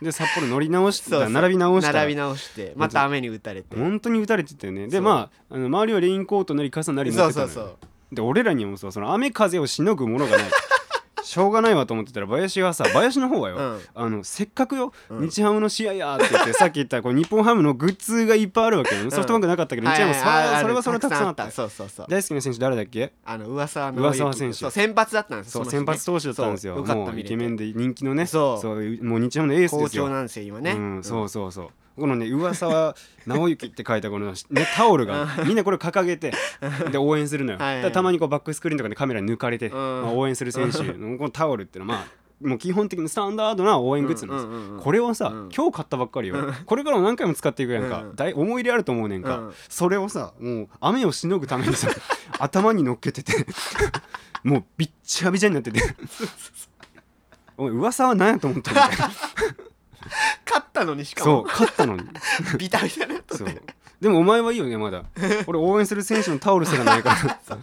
[0.00, 1.30] で札幌乗り直しそうそう。
[1.30, 1.92] 並び直した。
[1.92, 3.76] ら並び直してまた雨に打たれて。
[3.76, 4.86] 本当に打たれてたよね。
[4.86, 5.02] でそう。
[5.02, 7.52] まああの周りはレインコートなり傘なり持そうってたのよ。
[7.52, 8.14] そうそう。
[8.14, 10.50] で俺らにもさその雨風をしのぐものがない
[11.22, 13.80] しょうがないわと思ってたら林がさ林の方はよ、うん。
[13.94, 15.28] あのせっかくよ、うん。
[15.28, 21.50] 日ハムの試合やって言ってさっき言ったこう日本ハムのグッズがいっぱいあるわけよ、ソフトバンクなかったけど、日ハムそれはそれはそれたくさんあった。
[21.50, 22.06] そうそうそう。
[22.08, 23.12] 大好きな選手誰だっけ？
[23.24, 24.58] あの噂の上沢選手。
[24.58, 26.76] そう先発だったんですそう先発投手だったんですよ。
[26.84, 29.04] もうイケメンで人気のねそう。
[29.04, 30.04] もう日ハムのエースですよ。
[30.04, 36.32] 好調なんですよ今ね、うん、そうそうそうこのね噂は直之って書いたこの、ね、タオルがみんなこれ掲げて
[36.90, 37.58] で応援するのよ。
[37.58, 37.92] はい。
[37.92, 39.72] たまにこうバックスクリーンとかでカメラに抜かれて、ん。
[39.72, 44.84] まあ、応援する選手のこのタオルっていうのはまあもう基本的にスタンダードな応援グッズなんです。
[44.84, 45.48] これをさ、うん。
[45.54, 48.16] 今日買ったばっかりよ、これからも何回も使っていくやんか、うん。
[48.16, 49.52] 大思い入れあると思うねんか、うん。
[49.68, 51.88] それをさもう雨をしのぐためにさ
[52.38, 53.46] 頭に乗っけてて
[54.42, 55.80] もうびっちゃびちゃになってて。
[57.58, 59.10] おい噂は何やと思ったみたいな
[60.48, 62.04] 勝ったのにしかそうも勝ったのに。
[62.58, 63.48] ビタビタになっとっそう。
[63.48, 63.62] て
[64.00, 65.04] でもお前はいいよねまだ。
[65.46, 67.10] 俺応援する選手のタオルすらないか
[67.48, 67.58] ら。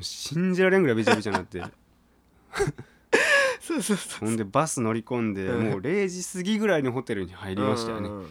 [0.00, 1.62] 信じられんぐらいびちゃびちゃになって。
[3.60, 5.64] そうそうそうほんでバス乗り込んで、うん。
[5.70, 8.30] もう0時過ぎぐらいにホテルに入りましたよね、うんうんうん。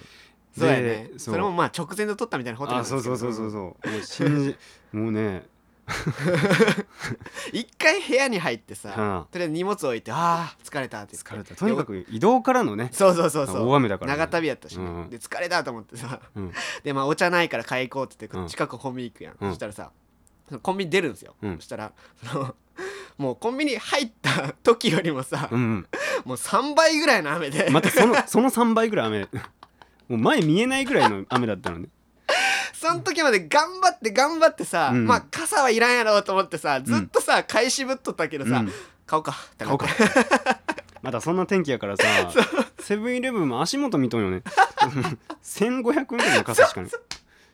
[0.58, 0.82] そうやね。
[0.82, 3.18] でそれもまあ直前で撮ったみたいなホテルなあんですけど。
[3.18, 3.92] そうそうそうそうそう。
[3.92, 4.56] もう信じ
[4.92, 5.48] もうね
[7.52, 11.30] 一回部屋に入ってさ、はとりあえず荷物置いてあー疲れたって言って。
[11.30, 11.56] 疲れた。
[11.56, 13.68] とにかく移動からのねそうそうそうそう。
[13.68, 14.18] 大雨だからね。
[14.18, 15.10] 長旅やったしね、うん。
[15.10, 16.20] で疲れたと思ってさ。
[16.36, 16.54] うん。
[16.84, 18.48] でまあお茶ないから買い行こうって言って、うん。
[18.48, 19.50] 近くコンビニ行くやん、うん。
[19.50, 19.92] そしたらさ
[20.48, 21.56] そのコンビニ出るんですよ、うん。
[21.58, 21.92] そしたら
[22.24, 22.56] その
[23.18, 25.88] もうコンビニ入った時よりもさ、うんうん。
[26.26, 29.28] もう3倍ぐらいの雨で、またそのその3倍ぐらい雨。
[30.10, 31.88] もう前見えないぐらいの雨だったのね
[32.84, 35.08] その時まで頑張って頑張ってさ、うん。
[35.08, 38.72] まあ傘はいらんやろうと思ってさずっとさ、返しぶっとったけどさ、うん。
[39.06, 39.34] 買おうか。
[39.58, 39.88] 買おうか。
[41.02, 42.04] まだそんな天気やからさ
[42.80, 44.44] セブンイレブンも足元見とんよね。
[45.44, 46.90] 1500円ぐらいの傘しかね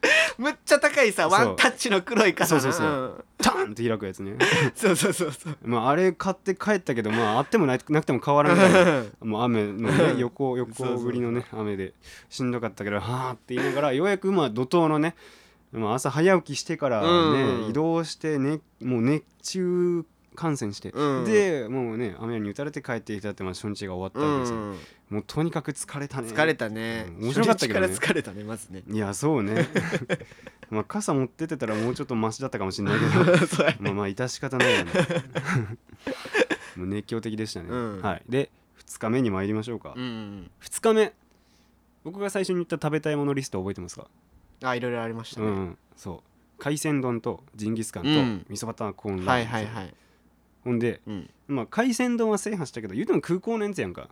[0.37, 2.87] むっちゃ高いさワンタッチの黒い傘そうそうそう。
[2.87, 3.23] うん。
[3.37, 4.37] ターンって開くやつね。
[4.75, 5.57] そうそうそうそう。
[5.63, 11.93] まああれ買って帰ったけどまああってもななくても変わらんからもう雨のね 横横降りのね雨で。
[12.29, 15.15] しんどかったけどはあって言いながらようやくまあ怒涛のね
[15.71, 17.69] まあ朝早起きしてからね、うん。
[17.69, 20.05] 移動してねもう熱中
[20.39, 21.25] 感染して、うん。
[21.25, 24.77] でもうね雨に打たれて帰ってきたってまあ初日が終わったわけですよ、うん
[25.09, 26.29] もうとにかく疲れたね。
[26.29, 27.87] 疲れたね、うん面白かったけどね。
[27.87, 28.83] 初日から疲れたねまずね。
[28.87, 29.67] いやそうね。
[30.69, 33.37] まあ傘持ってってたらもうちょっとマシだったかもしれないけど。
[33.47, 34.91] そうやまあまあ致し方ないよね。
[36.77, 38.01] もう熱狂的でしたね、うん。
[38.01, 38.23] はい。
[38.29, 38.51] で
[38.85, 41.13] 2日目に参りましょうか、うん2日目。
[42.03, 44.07] 僕が最初に言った食べたいものリスト覚えてますか、
[44.63, 46.61] あいろいろありましたね、うんそう。
[46.61, 48.45] 海鮮丼とジンギスカンとうん。
[48.47, 49.93] 味噌バターコーンラーメン、はいはいはい
[50.69, 51.29] ほんで、うん。
[51.47, 54.07] まあ、海鮮丼は制覇したけど言うても空港のやつやんか、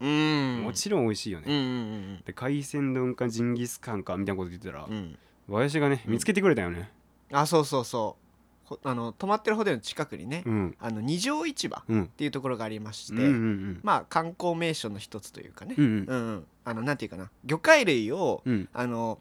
[0.00, 0.62] うん。
[0.62, 4.92] もちろん美味しいよね、うんうんで海鮮丼かジンギスカンかみたいなこと言ってたらうん。
[4.92, 6.90] うん林がね見つけてくれたよね。
[7.32, 8.68] あそうそうそう。
[8.68, 10.76] ほあの泊まってるホテルの近くにね、うん。
[10.80, 12.06] あの二条市場っうん。
[12.08, 13.80] ていうところがありまして、うんうんうん。
[13.84, 15.84] まあ観光名所の一つというかね、うん。
[15.84, 16.46] うんうん。
[16.64, 17.30] あのなんていうかな。
[17.44, 18.68] 魚介類を、うん。
[18.72, 19.20] あの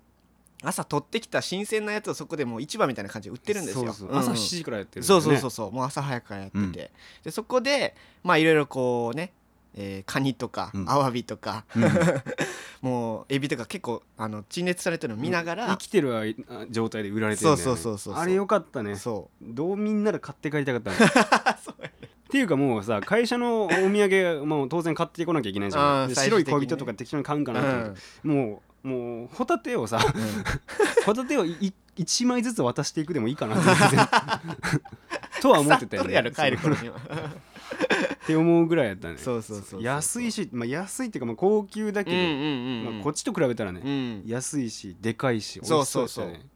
[0.65, 3.89] 朝取ってきた新鮮なやつをそこでもう市場みたいな感じで売ってるんですよ。
[3.89, 5.07] 朝7時からやってるね。
[5.07, 5.71] そうそうそうそう。
[5.71, 6.89] もう朝早くからやってて、うんで
[7.31, 9.33] そこでまあいろいろこうね、
[9.75, 10.89] えーカニとか、うん。
[10.89, 11.83] アワビとか、うん。
[12.81, 16.23] もうエビとか結構あの陳列されてるの見ながら、生きてるあ
[16.69, 18.95] 状態で売られてるんだよ、ね、そうそうそうそうあれよかったね。
[18.95, 20.97] そどうみんなで買って帰りたかったの？
[20.97, 20.99] う
[21.63, 21.75] そう。
[21.83, 26.09] っていうかもうさ会社のお土産もう当然買っていかなきゃいけないじゃん。
[26.09, 29.99] で白い恋人とか適当に買うんかなと思って、もうもうホタテをさ
[31.05, 33.55] ホタテをい1枚ずつ渡していくでもいいかな
[35.41, 36.19] とは思ってたよね。
[36.19, 36.23] っ
[38.27, 39.17] て思うぐらいやったね。
[39.17, 42.93] そうそうそうそう安いし、まあ、安いっていうかまあ高級だけど、うんうんうんうん。
[42.95, 44.21] まあ、こっちと比べたらね、うん。
[44.25, 46.49] 安いしでかいし美そう味しそうそうそうでしたね。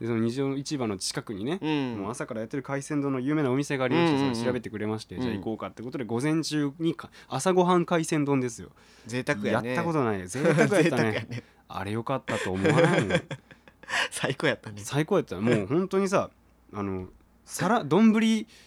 [0.00, 2.02] でその二条市場の近くにね、うん。
[2.02, 5.22] もう朝からやってる海鮮丼の有名なお店がありまして、調べてくれまして、うん。
[5.22, 8.70] じゃあ行こうかってことで午前中にか朝ごはん海鮮丼ですよ。
[9.06, 9.74] 贅沢やね。
[9.74, 10.26] やったことない。
[10.26, 11.44] 贅沢やったね
[11.78, 13.22] あれよかったと思わないもん
[14.10, 14.82] 最高やったね。
[14.84, 16.30] 最高やったもう本当にさ
[16.72, 17.08] あの
[17.44, 18.12] 皿丼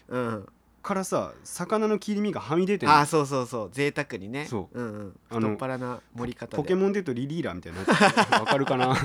[0.08, 0.48] うん。
[0.86, 3.70] からさ魚の切り身がはみ出てるあーそうそうそう。
[3.72, 4.46] 贅沢にね。
[4.46, 4.80] そう。
[4.80, 5.20] うんうん。
[5.32, 6.58] あの太っ腹な盛り方で。
[6.58, 7.84] ポケモンで言うとリリーラーみたいにな
[8.39, 8.96] わかるかな？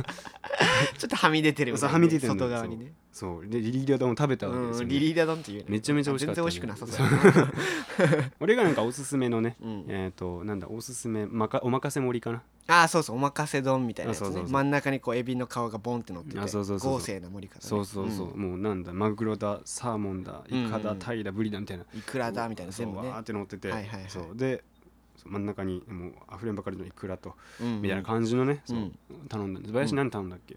[0.99, 1.93] ちょっとはみ出てるみたいなね。
[1.95, 2.93] はみ出てる外側にね。
[3.13, 3.47] そう。
[3.47, 4.83] でリリーラー丼を食べたわけですよ、ね。
[4.83, 5.65] うんリリーダ丼っていうね。
[5.69, 8.31] めちゃめちゃ美味しかったね全然美味しくなさそう。
[8.41, 9.85] 俺がなんかおすすめのね、うん。
[9.89, 14.47] えっ、となんだおすすめまかおまかせ盛りかなあーそうそうおまかせ丼みたいなやつあそうそうそう。
[14.47, 16.93] ね真ん中にこうエビの皮がボンって乗っててあそうそうそうそう。
[16.93, 17.61] 豪勢な盛り方ね。
[17.61, 23.09] そうそうそう、もうなんだマグロだサーモンだイカだ、うんうんタイだブリだみたいなイクラだみたいな全部ね。
[23.09, 24.11] わーって乗ってて、はいはいはい。
[24.11, 24.37] そう。
[24.37, 24.63] で
[25.27, 27.83] 真ん中にもう溢れんばかりのイクラと、うん。
[27.83, 28.93] みたいな感じのね、そううん
[29.29, 29.61] 頼んだ。
[29.61, 30.57] んです林何頼んだっけ、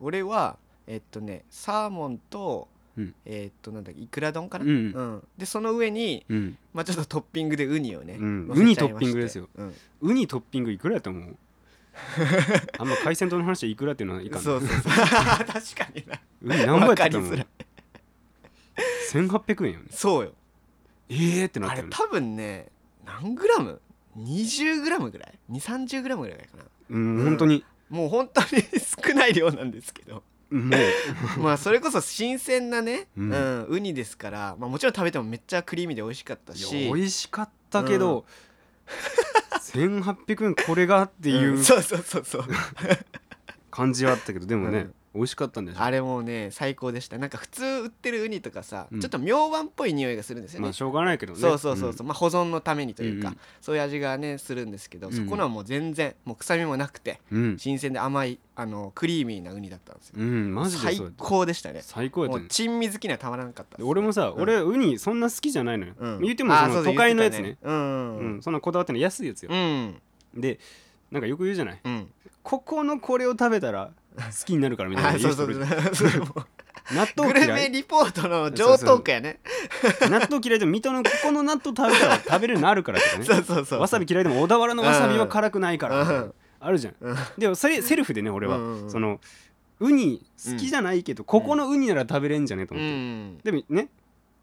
[0.00, 3.14] 俺はえっとねサーモンとうん。
[3.24, 4.64] えっとなんだっけイクラ丼かな？
[4.64, 5.22] うんうん。
[5.36, 9.48] でその上にうん、まあちょっとトッピングでウニをねウニトッピングですよ。
[9.56, 9.74] うん。
[10.02, 11.36] ウニトッピングいくらやと思う？
[12.78, 14.80] あんま海鮮丼の話でいくらっていうのはいかんそうそうそう。
[14.82, 16.20] 確かにな。
[16.42, 17.46] ウニ何ぼやったと思うわかりづらい。
[19.12, 20.32] 1800円よねそうよ。
[21.08, 22.68] えーってなっあれたよね多分ね
[23.04, 23.80] 何グラム
[24.18, 26.64] ？20グラムぐらい？2 3 0グラムぐらいかな。
[26.90, 27.64] うん本当に。
[27.90, 28.46] もう本当に
[29.06, 30.22] 少ない量なんですけど。
[30.50, 30.76] も
[31.36, 31.40] う。
[31.40, 38.24] まあそれこそ新鮮なね、ううんんウニですから、まあ、もちろん食べてもめっちゃクリーミーで美味しかったいしや美味しかったけど、
[39.72, 41.64] 1800円これがっていううん。
[41.64, 42.44] そうそうそうそう。
[43.70, 45.80] 感じはあったけどでもね、うん美味しかったんでしょ？
[45.80, 47.18] あれもうね最高でした。
[47.18, 49.00] なんか普通売ってるウニとかさ、うん。
[49.00, 51.38] ちょっと妙碗っぽい匂いがするんですよね、まあしょうがないけどね。
[51.38, 53.40] そうそうそうそう、まあ保存のためにというか、うんうん。
[53.60, 61.24] そういう味がねするんですけど、うんそこのはもう全然もう臭みもなくてうん、うん新鮮で甘いあのクリーミーなウニだったんですよ、うんマジで最そうやった。
[61.24, 61.80] 高でしたね。
[61.82, 63.78] 最高やったう珍味好きにはたまらなかった。
[63.78, 64.42] で俺もさ、うん。
[64.42, 66.20] 俺ウニそんな好きじゃないのよ、うん。
[66.22, 67.42] 言ってもあーその都会のやつね。
[67.42, 68.36] 言ってたうんううん。
[68.38, 69.50] ん、そんなこだわってない安いやつよ。
[69.52, 70.00] う、ん。
[70.34, 70.58] で
[71.10, 71.80] なんかよく言うじゃない？
[71.84, 72.08] うん。
[72.42, 75.48] ここのこれを食べたら好きになるからみたいなあそうそう。
[75.48, 76.34] 言う人いるそうそれも
[76.92, 79.40] 納豆グル嫌いメリポートの上等句やね。
[80.10, 82.74] 納豆嫌いでも水戸のここの納豆食べたら食べれるようにな？
[82.74, 83.80] るからとかねそうそうそう。
[83.80, 86.34] わさび嫌いでも小田原のわさびは辛くないから、うん。
[86.60, 86.94] あるじゃん。
[87.00, 88.90] うんでもそれセルフでね俺は、うんうんうん。
[88.90, 89.20] その
[89.80, 92.62] ウニ好きじゃないけど、ここのウニなら食べれんじゃね？
[92.64, 93.38] えとう思って、ん。
[93.38, 93.88] でもね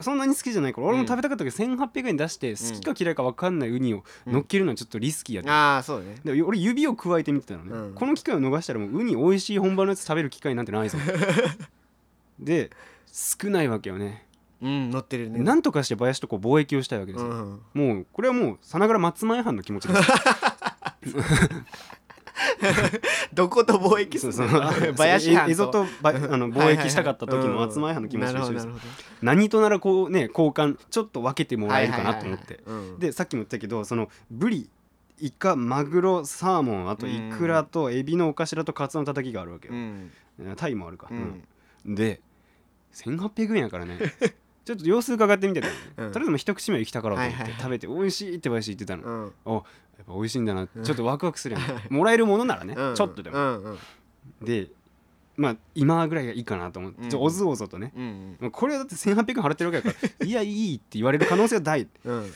[0.02, 6.16] そんなに好きじゃないから俺も食べたかったけど、1800円出して好きか嫌いか分かんないウニを乗っけるのはちょっとリスキーやった、ああそうね。
[6.24, 7.94] で俺指を加えてみてたのね、うん。
[7.94, 10.98] この機会を逃したらもうウニ美味しい本場のやつ食べる機会なんてないぞ。
[12.40, 12.72] で
[13.12, 14.26] 少ないわけよね。
[14.62, 15.40] うん乗ってるね。
[15.40, 17.62] なんとかして林とこう貿易をしたいわけですよ、うん。
[17.74, 20.02] もうこれはもうさながら松前藩の気持ちです
[23.34, 24.34] どこと貿易する？
[24.36, 24.62] の
[24.98, 25.86] 林藩え蝦夷と。
[26.02, 28.68] ば あの貿易したかった時の松前藩の気持ちと一緒です
[29.22, 32.60] 何とならこうね交換ちょっと分けてもらえるかなと思って。
[33.00, 34.70] でさっきも言ったけどそのブリ
[35.20, 39.74] イカマグロサーモンあとイクラとエビのお頭とカツオのたたきがあるわけよ。
[39.76, 40.12] うん。
[40.56, 41.44] タイもあるか、うん。
[41.86, 41.96] うん。
[41.96, 42.22] で
[42.94, 44.00] 1800円やからね。
[44.64, 45.68] ちょっと様子伺ってみてた
[46.04, 46.12] うん。
[46.12, 49.34] とりあえず一口目行きたからと思って、食べて美味しいって林言ってたの、うん。
[49.46, 49.66] お
[50.02, 52.96] やっぱ美味しいんだなちょっとワクワクするやんもらえるものならね、うん。
[52.96, 53.78] ちょっとでも、うんうん。
[54.42, 54.68] で
[55.38, 57.10] まあ今ぐらいがいいかなと思って、うん。
[57.10, 58.52] ちょおずおずとねうんうん。
[58.52, 61.88] これだって1800円払ってるわけだから いやいいって言われる可能性は大。
[62.04, 62.34] うん。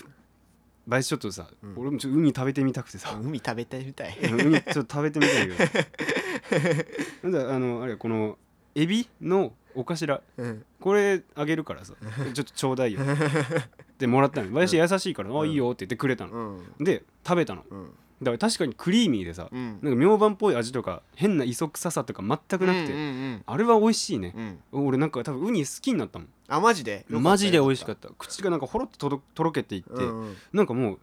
[0.88, 1.74] 林ちょっとさ、うん。
[1.78, 4.18] 俺もちょっとウニ食べてみたくてさ、 海食べてみたい。
[4.20, 8.38] ウニちょっと食べてみたいけどなんだあのあれこの
[8.76, 10.66] エビのお頭うん。
[10.80, 11.96] これあげるからさ。
[12.34, 13.00] ちょっとちょうだいよ
[13.96, 16.34] ってもらったの林優しいから「あいいよ」って言ってくれたの、
[16.78, 16.84] うん。
[16.84, 17.64] で食べたの。
[17.70, 17.90] うん。
[18.22, 19.80] だから確かにクリーミーでさ、うん。
[19.82, 24.60] なんか明晩っぽい味とか変な磯臭さとか全くなくて、うんうんあれは美味しいね。
[24.72, 24.86] う、ん。
[24.88, 26.28] 俺なんか多分ウニ好きになったもん。
[26.48, 27.06] あマジで？
[27.10, 28.10] マジで美味しかっった。
[28.18, 30.38] 口がなんかほろっととろけていって、たうんうん。
[30.54, 31.00] なんかもう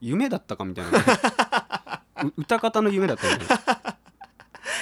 [0.00, 0.98] 夢だったかみたいな。
[2.24, 3.96] う歌方の夢だったみたいな。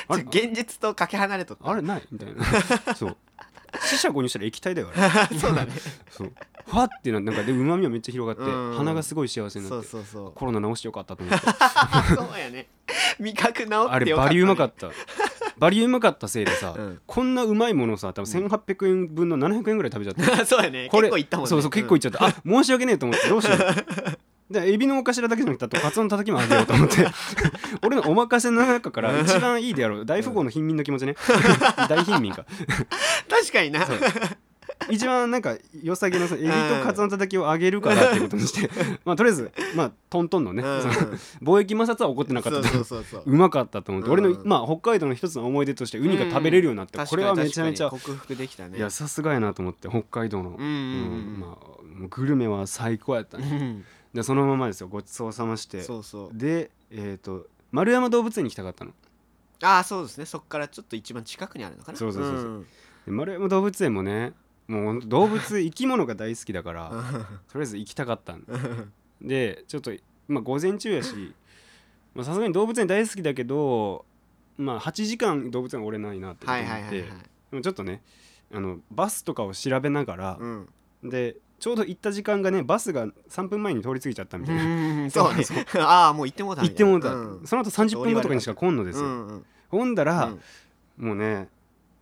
[0.09, 1.71] あれ現実とかけ離れとった。
[1.71, 2.95] あれないみたいな。
[2.95, 3.17] そう。
[3.79, 5.39] 四捨五入したら液体だよあれ。
[5.39, 5.73] そうだね。
[6.11, 6.33] そう
[6.67, 8.77] ファってななんかでうまみはめっちゃ広がってうん。
[8.77, 11.47] 鼻がすごい幸せになそうってそうそうコロナ治してよかったと思って。
[12.15, 12.69] そうやね。
[13.19, 14.91] 味覚治ってよかった、ね、あれバリうまかった。
[15.59, 17.01] バリうまかったせいでさ、うん。
[17.07, 20.89] こんなうまいものさ多分1800円分の700円ぐらい食べちゃった そうやね。
[20.91, 21.49] これ結構いったもんね。
[21.51, 23.59] そうそう結構いっちゃった、あ申し訳ねえと思ってどうしよう。
[24.51, 27.07] でエビのお頭だけじゃなくてあとカツオのたたきもあげようと思って。
[27.87, 31.15] 俺のお任せの中から一番いいであろう大富豪の貧民の気持ちね。
[31.89, 32.45] 大貧民か。
[33.29, 33.87] 確かにな。
[33.87, 33.99] そう
[34.89, 38.71] 一番なんか良さげなそのエビとカツオのたたきをあげるからっていうことにして
[39.05, 40.69] まあとりあえずまあトントンのね、うん。
[41.43, 44.11] 貿易摩擦は起こってなかったそうとそうそうそううまかったと思って、う。
[44.11, 47.07] ん 俺の、まあ、北海道の一つの思い出としてウニが食べれるようになって、うん。
[47.07, 48.79] これはめちゃめちゃ克服できたね。
[48.79, 51.41] いやさすがやなと思って北海道の、うんうんうん。
[51.41, 53.85] まあ、グルメは最高やったうね、ん。
[54.15, 54.89] でそのままですよ。
[54.89, 55.83] ごちそうさまして。
[55.83, 56.37] そうそう。
[56.37, 58.93] でえっ、と丸山動物園に行きたかったの。
[59.63, 60.25] ああそうですね。
[60.25, 61.99] そっからちょっと一番近くにあるのかな。
[61.99, 62.67] そうそうそうそうん。
[63.07, 64.33] で丸山動物園もね
[64.71, 66.91] もう動物生き物が大好きだから
[67.51, 68.45] とりあえず行きたかったん
[69.21, 69.91] でちょっと
[70.29, 71.35] まあ午前中やし
[72.15, 74.07] まあさすがに動物園大好きだけど
[74.57, 77.09] まあ8時間動物園は俺ないなって思って、で
[77.51, 78.03] もちょっとね
[78.53, 80.69] あのバスとかを調べながらう、ん。
[81.03, 84.67] でちょうど行った時間がねバスが3分前に通り過ぎちゃったみたいな、う
[85.07, 85.45] んそうね。
[85.79, 87.47] ああもう行ってもうた行ってもうた、うん。
[87.47, 89.45] その後30分後とかにしか来んのですよ、うんうん。
[89.69, 90.41] ほんだら、うん
[90.97, 91.49] もうね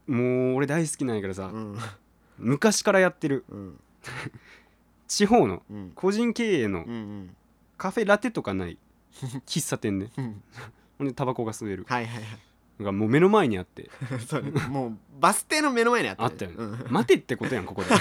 [0.09, 1.79] もう俺大好きなんやけどさ、うん
[2.38, 3.44] 昔からやってる。
[3.48, 3.81] うん。
[5.07, 5.92] 地方のうん。
[5.94, 6.85] 個人経営の
[7.77, 8.79] カフェラテとかない
[9.46, 10.11] 喫茶店ね。
[10.16, 10.42] うん。
[10.98, 11.85] ほんでタバコが吸える。
[11.88, 12.22] はいはい
[12.85, 13.90] がもう目の前にあって。
[14.09, 16.92] は いそもうバス停の目の前にあったねあったよね、うん。
[16.92, 17.88] 待てってことやんここで。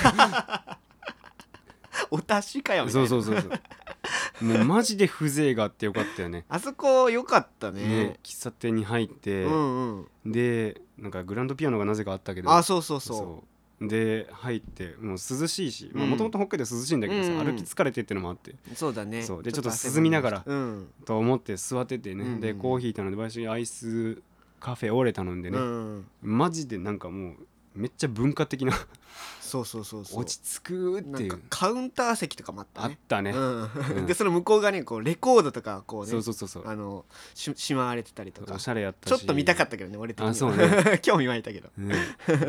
[2.11, 3.09] お達しかよみたいな。
[3.09, 4.45] そうそうそうそう。
[4.45, 6.45] もうマジで風情があってよかったよね。
[6.47, 7.81] あそこ良かったね。
[7.81, 10.31] ね喫茶店に入って、うんうん。
[10.31, 12.51] でなんかグランドピアノがなぜかあったけど。
[12.51, 16.09] あそうそうそそうで入ってもう涼しいしうん。
[16.09, 17.45] もともと北海道涼しいんだけどさ、うん。
[17.45, 18.51] 歩き疲れてってのもあって。
[18.51, 19.23] うそうだね。
[19.23, 19.43] そう。
[19.43, 20.87] でちょっと汗涼みながらうん。
[21.05, 24.21] と思って座っててね、うんうんでコーヒー頼んで私アイス
[24.59, 26.07] カフェオレ頼んでね、うん。
[26.21, 27.35] マジでなんかもう
[27.75, 28.73] めっちゃ文化的な
[29.47, 30.21] そうそうそうそう。
[30.21, 33.63] 落ち着くってないうカウンター席とかもあったあっねたね、うん。
[33.63, 34.05] うん。
[34.05, 36.67] でその向こう側にこうレコードとかこうねそうそうそうそう。
[36.67, 38.55] あのししまわれてたりとか。
[38.55, 39.17] おしゃれやったし。
[39.17, 40.31] ちょっと見たかったけどね俺的には。
[40.31, 40.99] あそうね。
[41.01, 41.69] 興味湧いたけど。
[41.77, 41.95] ね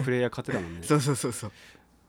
[0.05, 0.83] プレイヤー勝てたもんね。
[0.83, 1.53] そうそうそうそう。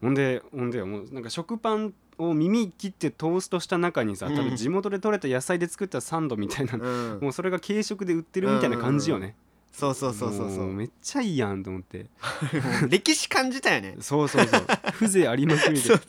[0.02, 7.20] ほんでほんでもうなんか食パンを耳切ってトーストした中にさ多分地元で採れた野菜で作ったサンドみたいな、うん。
[7.22, 9.36] もうそれが軽食で売ってるみたいな感じよね、
[9.72, 10.68] そうそうそうそうそう。
[10.68, 12.08] もめっちゃいいやんと思って。
[12.90, 13.96] 歴史感じたよね。
[14.02, 14.62] そうそうそう。
[14.94, 16.02] 風情ありまくりでそう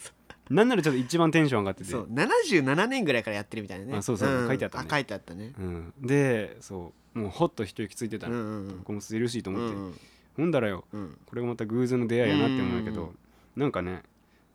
[0.50, 1.90] なんならちょっと一番テンション上がってて。
[1.90, 3.96] そう77年ぐらいからやってるみたいなね。
[3.96, 4.44] あそうそう。
[4.44, 4.48] ん。
[4.48, 4.88] 書いてあったね。
[4.90, 5.52] 書いてあったね。
[5.58, 7.18] うん、でそう。
[7.18, 8.78] もうほっと一息ついてたうんの、うんうん。
[8.78, 9.94] ここも涼しいと思って、うん
[10.36, 11.18] ほんだらようん。
[11.26, 13.62] これがまた偶然の出会いやなって思うんだけど、うん。
[13.62, 14.02] なんかね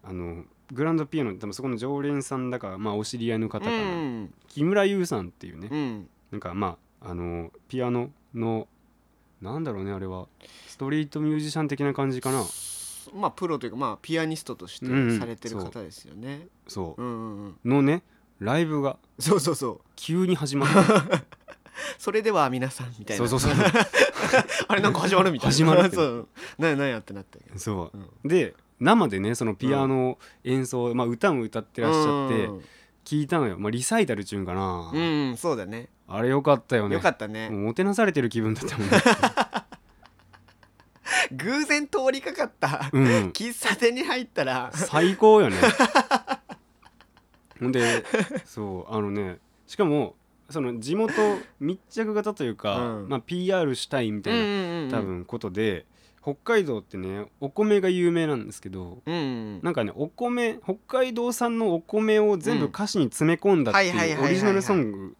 [0.04, 4.34] あのグランドピアノ多分そこの常連さんだか、まあ、お知り合いの方かな、うん。
[4.48, 6.10] 木村優さんっていうね、うん。
[6.32, 8.68] なんかまああのピアノの
[9.42, 10.28] なんだろうねあれは。
[10.68, 12.44] ストリートミュージシャン的な感じかな。
[12.44, 16.48] そまあプロというかまあピアニストとしてうんされてる方ですよね。
[16.68, 17.02] そう。
[17.02, 17.06] う。
[17.06, 17.56] んうんうん。
[17.64, 18.04] のね
[18.40, 19.82] ライブがそうそうそう。
[19.96, 21.24] 急に始まった
[22.00, 23.28] それでは皆さんみたいな。
[23.28, 23.66] そうそうそう。
[24.68, 25.54] あれなんか始まるみたいな。
[25.54, 26.28] 始まるそう。
[26.58, 27.98] なんやなんやってなったけどそう。
[27.98, 28.30] うん。
[28.30, 32.62] で生でねそのピアノ演奏、まあ、歌も歌ってらっしゃってうん
[33.06, 36.96] 聞いたのよ、まあ、リサイタルっちゅうんかな、うんうんそうだねあれよかったよね。
[36.96, 37.50] よかったね。
[37.50, 38.98] もうもてなされてる気分だったもんね。
[41.32, 42.90] 偶然通りかかった。
[42.92, 43.06] うん。
[43.30, 44.72] 喫茶店に入ったら。
[44.74, 45.58] 最高よね。
[47.60, 48.04] ほんで
[48.46, 50.16] そうあのねしかも
[50.50, 51.14] その地元
[51.60, 53.10] 密着型というか、うん。
[53.10, 54.90] まあ、PR したいみたいな、ん。
[54.92, 55.86] 多分ことで
[56.26, 65.16] 北海道ってねお米が有名なんですけどうんうんなんかねお米北海道産のお米を全部歌詞に詰め込んだってはいうオリジナルソング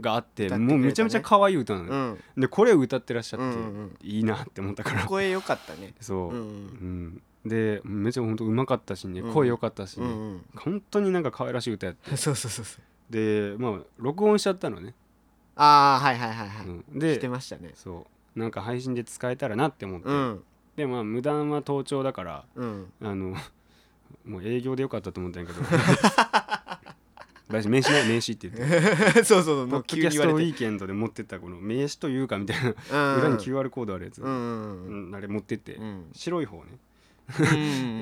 [0.00, 2.40] があってもうめちゃめちゃ可愛い歌なのよ、うん。
[2.40, 5.04] でこれを歌ってらっしゃって、うんうんいいなって思ったから。
[5.04, 5.92] 声良かったね。
[6.00, 7.06] そう、ううん。
[7.08, 7.22] ん。
[7.44, 9.34] でめちゃ本当うまかったしねうん。
[9.34, 10.44] 声良かったしね、うんうん。
[10.56, 12.16] 本当になんか可愛らしい歌やって。
[12.16, 13.12] そうそうそうそう。
[13.12, 14.94] でまあ録音しちゃったのね、
[15.56, 16.66] ああはいはいはいはい。
[16.66, 17.72] うん、してでましたね。
[17.74, 20.42] そうなんか配信で使えたらなって思って、うん。
[20.76, 22.92] でまあ無断は盗聴だからうん。
[23.02, 23.34] あの
[24.24, 25.60] もう営業でよかったと思ったんやけど。
[27.50, 29.24] 名刺ない名刺って言って。
[29.24, 33.14] そうそうそうポッドもう急キャストウに言われてィーケンドで持ってったこの名刺というかみたいな。
[33.14, 33.20] うん。
[33.20, 35.08] 裏に QR コードあるやつ、うんうんうん。
[35.08, 36.04] うんあれ持ってって、うん。
[36.12, 36.78] 白い方ね、うん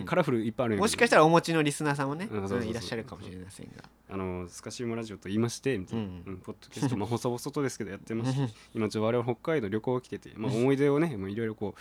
[0.04, 3.84] カラフルいっぱいあるもしかしたらお持ちのリスナーさんもねいらっしゃるかもしれませんが。
[4.10, 6.22] あのスカシウマラジオと言いましてみたいな、うん。
[6.26, 11.78] うんポッドキャストまあ細々とですけどやってまして 今ちょっと我々北海道旅行来てて、まあ、思い出をね もういろいろこううん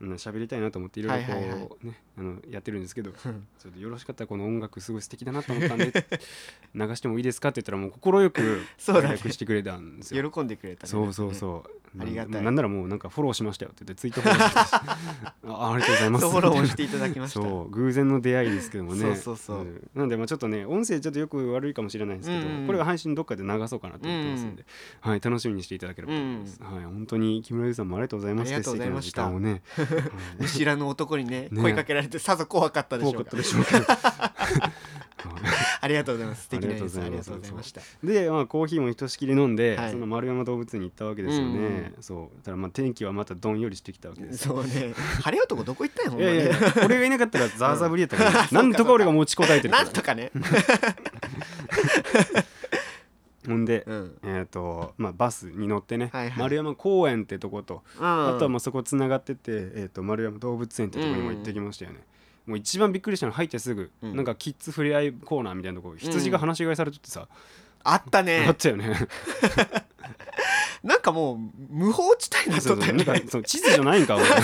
[0.00, 1.26] 喋りたいなと思っていろいろ
[1.68, 5.92] こう、ねあのやってるんですけどちうんょっとよろしかったらこの音楽すごい素敵だなと思ったんで
[6.74, 9.08] 流してもいいですかって言ったらもう快くそうだね。
[9.14, 10.30] 連絡してくれたんですよ。
[10.30, 10.88] 喜んでくれたね。
[10.90, 11.70] そうそうそう。
[12.00, 12.32] ありがたい。
[12.34, 14.74] ななんならもうなんかフォローしましたよって言ってツイートフォローしてたし
[15.44, 16.28] あありがとうございます。
[16.30, 17.40] フォローもしていただきました。
[17.40, 19.00] そう偶然の出会いですけどもね。
[19.00, 19.62] そうそうそう。
[19.64, 19.90] ん。
[19.94, 24.64] なんでまあちょっとね音声ちょっとよく悪いかもしれないんですけど、うんうんこれが配信どっかで流そうかなと思ってますんで、
[25.00, 28.56] はい楽しみにしていただければと思います、はい本当に木村優さんもありがとうございました。
[28.56, 29.22] ありがとうございました。
[29.24, 29.62] 素敵な時間をね
[30.38, 31.62] 見知らぬ男にねね。
[31.62, 33.30] 声かけられてさぞ怖かったでしょうか。
[35.82, 36.42] ありがとうございます。
[36.48, 37.16] 素敵なありがとうございます。
[37.16, 37.80] 演奏ありがとうございました。
[38.04, 39.90] で、まあ、コーヒーもひとしきり飲んで、はい。
[39.90, 41.94] その丸山動物園に行ったわけですよね、うんうん。
[42.00, 42.44] そう。
[42.44, 44.94] ただまあ天気はまたどんよりしてきたわけですよそうね。
[45.22, 50.30] 晴れ男どこ行ったんやいやいや俺がいなかったらザーザーぶりやった から、うんなんとか俺が持ちこたえてるなんとかね
[53.46, 54.18] ほんで、うん。
[54.22, 56.38] えーとまあ、バスに乗ってね、はいはい。
[56.38, 62.00] 丸山公園ってとこと、ああとはまあそこつながってて、えー、と丸山動物園ってとこにも行ってきましたよね、
[62.46, 64.16] もう一番びっくりしたの入ってすぐ、うん。
[64.16, 67.28] なんかキッズ触れ合いコーナーみたいなとこ羊が放し飼いされとってさ、
[67.82, 68.94] あったあねったよね。
[70.84, 71.38] なんかもう
[71.68, 74.24] 無法地帯になっそうそうなんかとったよねそう地図じゃないんか俺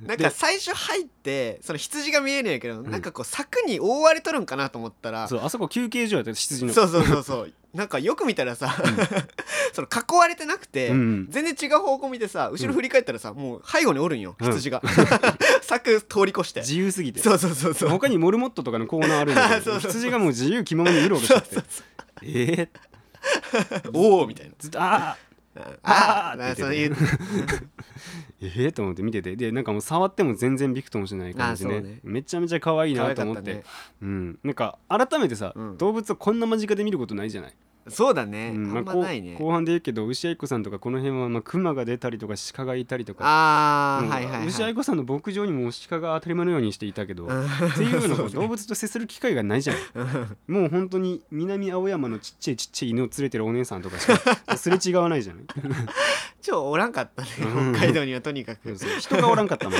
[0.00, 6.72] なんか最初入ってその羊が見えるんやけど、なんかこう柵に覆われとるんかなと思ったらそうあそこ休憩所やったよ羊の。
[6.72, 7.52] そうそうそうそう。
[7.72, 8.74] なんかよく見たらさ、
[9.74, 11.26] その囲われてなくて、うん。
[11.28, 14.46] 全然違う方向見てさ後ろ振り返ったらさ、もう背後におるんようん。
[14.46, 14.82] 羊が、
[15.62, 16.60] 柵通り越して。
[16.60, 17.20] 自由すぎて。
[17.20, 17.88] そうそうそうそう。
[17.90, 21.56] 他にモルモットとかのコーナーあるんだけど 羊がもう自由気ままにうろうろしちゃって。
[22.22, 24.52] えー、おおみたいな。
[24.58, 25.25] ずっとああ
[25.82, 26.96] ああそういう。
[28.40, 29.36] えー、と思って見てて。
[29.36, 31.80] でなんかもう触っても全然びくともしない感じでね。
[31.80, 32.00] ね。
[32.02, 33.62] めちゃめちゃ可愛いなと思って、ね。
[34.02, 35.78] うん、なんか改めてさ、うん。
[35.78, 37.54] 動物をこんな間近で見ることないじゃない、
[37.88, 39.36] そうだね、うんあんまないね。
[39.38, 43.24] 後半で言うけど牛愛子さんとかこの辺はまあ熊が出たりとか鹿がいたりとか。
[43.24, 44.46] ああ、うんはいはいはい。
[44.48, 47.44] 牛愛子さんの牧場にも鹿が当たり前のようにしていたけど、うん。
[47.44, 49.76] っていう のを動物と接する機会がないじゃん。
[50.52, 55.44] もう本当に南青山のちっちゃいちっちゃい犬を連れてるお姉さんとかしか すれ違わないじゃない？
[56.42, 57.72] 超おらんかったねうん。
[57.74, 58.76] 北海道にはとにかく。
[58.76, 59.78] そう人がおらんかったもん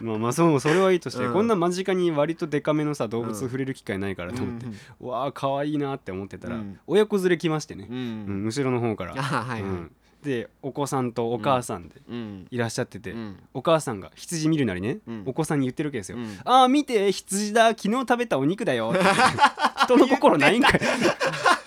[0.00, 1.32] まあまあそうそれはいいとして、うん。
[1.32, 6.78] こんな間近に割とデカめのさ動物触れる機会ないからと思って、うんわあ可愛いなって思ってたら、うん。
[6.86, 7.86] 親子連れ来ましてね。
[7.88, 9.92] う、うんん後ろの方から、あはいはい、うん。
[10.22, 12.46] でお子さんとお母さんでうん。
[12.50, 13.36] いらっしゃってて、うん。
[13.54, 15.22] お母さんが羊見るなりね、うん。
[15.26, 16.38] お子さんに言ってるわけですよ、うん。
[16.44, 19.04] ああ見て羊だ昨日食べたお肉だよって。
[19.84, 20.80] 人の心ないんかい。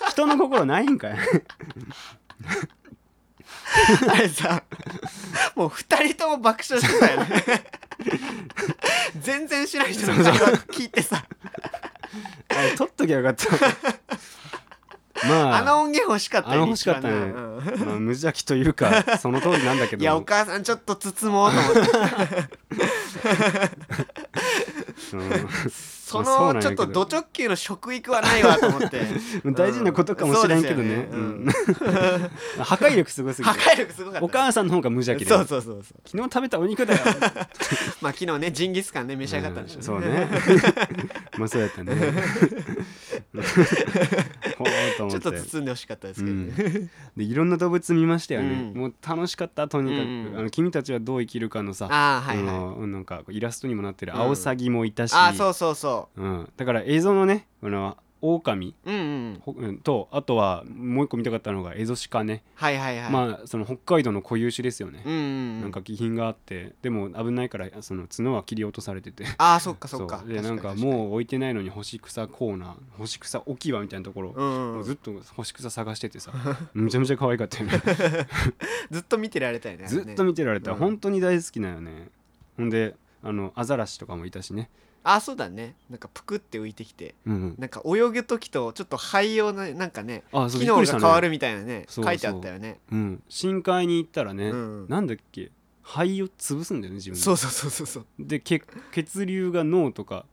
[0.09, 1.15] 人の心ないんかい
[4.09, 4.63] あれさ
[5.55, 7.63] もう二人とも爆笑してたよね。
[9.19, 11.23] 全然知らない人の会話聞いてさ。
[12.49, 13.47] あれ取っときゃよかった。
[15.27, 17.13] まああの音源欲しかったよあの欲しかったね。
[17.85, 20.01] まあ、無邪気というか その通りなんだけど。
[20.01, 21.79] いやお母さんちょっと包もうと思って
[25.13, 25.17] う。
[25.17, 25.51] ん
[26.11, 29.01] そのちょっとド直球の食育はないわと思って。
[29.55, 31.19] 大事なことかもしれんけどね,、うん。
[31.19, 31.47] うん。
[32.63, 33.57] 破壊力すごすぎて。
[33.57, 35.29] 破壊力すごかったお母さんの方が無邪気で。
[35.29, 36.01] そうそうそうそう。
[36.05, 36.99] 昨日食べたお肉だよ。
[38.01, 40.27] まあ昨日ねジンギスカンね召し上がったんでしょうんそうね。
[41.39, 41.93] まあそうやったね
[44.97, 48.79] ちょってと包んでほしかったですけどね、でいろんな動物見ましたよね、うん。
[48.79, 49.67] もう楽しかった？
[49.67, 54.19] とにかく、うんうんあの君たちはどう生きるかのさああはいはい、のなんかイラストにもなってるうん。
[54.21, 58.75] アオサギもいたし、ああそうそうそうん、だから映像のねこの狼？
[58.85, 58.99] ううんう
[59.31, 59.41] ん。
[59.43, 65.61] ほうんとあとはもう一個見たかったのがエゾシカね、はいはいはい、まあその北海道の固有種ですよね、うんうんうん。
[65.61, 66.73] なんか気品があって。
[66.81, 69.25] でも危ないからその角は切り落とされてて。
[69.37, 70.23] ああそっかそっか。
[70.25, 76.31] でなんかうもう置いてないのに干し草コーナー干し草置き場みたいなところ、うんうんもうずっと干し草探しててさ。
[76.73, 77.81] むちゃむちゃ可愛かったよね。
[78.91, 80.77] ずっと見てられたよねずっと見てられた、うん。
[80.77, 82.09] 本当に大好きだよね。
[82.57, 84.69] ほんであのアザラシとかもいたしね
[85.03, 85.75] あそうだね。
[85.89, 87.55] なんかぷくって浮いてきてうんうん。
[87.57, 92.79] なんか泳ぐ時とちょっと肺用のなんかね機能が変わるみたいなね書いてあったよね。
[92.91, 94.87] うん、深海に行ったらね、うん。
[94.87, 97.21] なんだっけ肺を潰すんだよね自分で。
[97.21, 98.05] そうそうそうそうそう。
[98.19, 100.25] で血血流が脳とか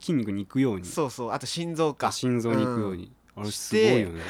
[0.00, 0.86] 筋肉に行くように。
[0.86, 1.32] そうそう。
[1.32, 2.08] あと心臓か。
[2.08, 4.22] あ心臓に行くように、あれすごいよね、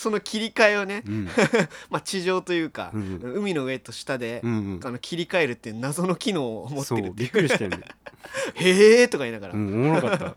[0.00, 1.28] その切り替えをねうん。
[1.90, 4.80] まあ地上というかうんう海の上と下でうんうん。
[4.82, 7.80] あの切り替えるっていう謎の機能を持ってるってびっくりしたよね、
[8.54, 9.54] へえとか言いながら。
[9.54, 10.36] うん、おもろかった。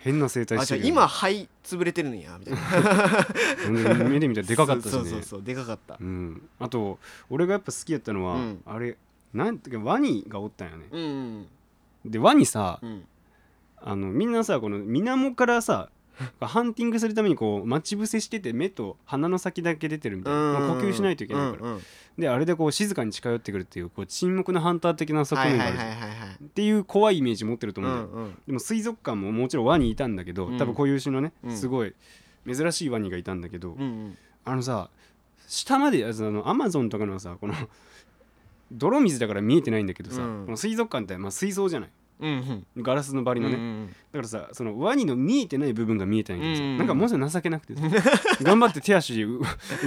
[0.00, 4.04] 変な生態してるよ今肺潰れてるんやみたいな。
[4.04, 4.92] 目で見たらでかかったしね。
[4.92, 5.96] そうそうそうでかかった。
[6.00, 8.62] うん、あと俺がやっぱ好きやったのは、うん。
[8.64, 8.96] あれ
[9.32, 10.86] なんていうかワニがおったんよね。
[10.92, 12.10] うんうん。
[12.12, 13.04] でワニさうん。
[13.86, 15.90] あのみんなさこの水面からさ
[16.40, 21.82] ハンティングするためにこう待ち伏せしてて目と鼻の先だけ出てるみたいな、まあ呼吸しないといけないから、うんうん。
[22.18, 25.76] であれでこう静かに近寄ってくるっていうこう沈黙なハンター的な側はい面がある
[26.44, 28.38] っていう怖いイメージ持ってるとう思うんだよ、んうん。
[28.46, 30.58] でも水族館ももちろんワニいたんだけど、うん。
[30.58, 31.56] 多分固有種のねうん。
[31.56, 31.94] すごい
[32.46, 34.18] 珍しいワニがいたんだけど、うんうん。
[34.44, 34.90] あのさ
[35.48, 37.54] 下まであのアマゾンとかのさこの
[38.72, 40.44] 泥水だから見えてないんだけどさ、うん。
[40.46, 41.90] この水族館ってまあ水槽じゃない
[42.20, 42.82] うんうん。
[42.82, 47.82] ガラスの張りのね、うんうんだからさそのワニの見えてない部分が見えたんやけどさ、うんなんかもうちょい情けなくてさ
[48.42, 49.40] 頑張って手足う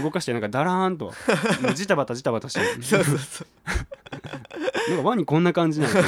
[0.03, 6.01] 動かしてなんかダラーンともうジタバタジタバタしてるそうそうそうなんかワニこんな感じなんだ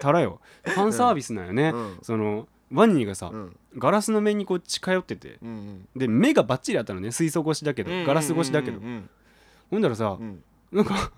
[0.00, 9.08] たらよファンサービスなんよね、うんそのワニがさ、うんガラスの面にこう近寄っててうんで目がバッチリあったのね水槽越しだけど、うんガラス越しだけど、うん
[9.70, 11.10] ほんだらさ、うんなんか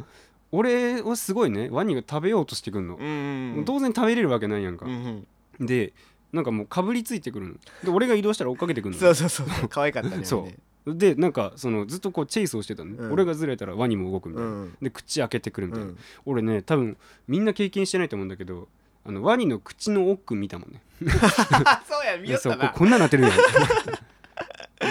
[0.56, 4.86] 俺はすごいねワニが食べようとしてくんの、うんうん当然食べれるわけないやんか。
[4.86, 5.26] う、ん
[5.58, 5.92] で
[6.32, 7.54] なんかもうかぶりついてくるの。
[7.82, 9.00] で俺が移動したら追っかけてくるの。
[9.00, 9.68] そうそうそう。
[9.68, 10.48] 可愛かったねそ
[10.86, 10.94] う。
[10.94, 13.12] でなんかそのずっとこうチェイスをしてたのね、うん。
[13.12, 14.76] 俺がずれたらワニも動くみたいな、うん。
[14.80, 15.98] で口開けてくるみたいな、うん。
[16.26, 16.96] 俺ね多分
[17.26, 18.68] みんな経験してないと思うんだけど
[19.04, 20.82] あのワニの口の奥見たもんね。
[21.88, 23.32] そうや見よっそうたなここんななってるやん。
[23.32, 23.42] で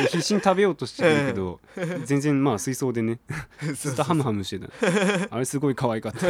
[0.07, 1.59] 必死に食べようとしてるけど、
[2.05, 3.19] 全然まあ水槽でね
[3.75, 4.71] ずっとハムハムしてた。
[5.31, 6.27] あれすごい可愛かった。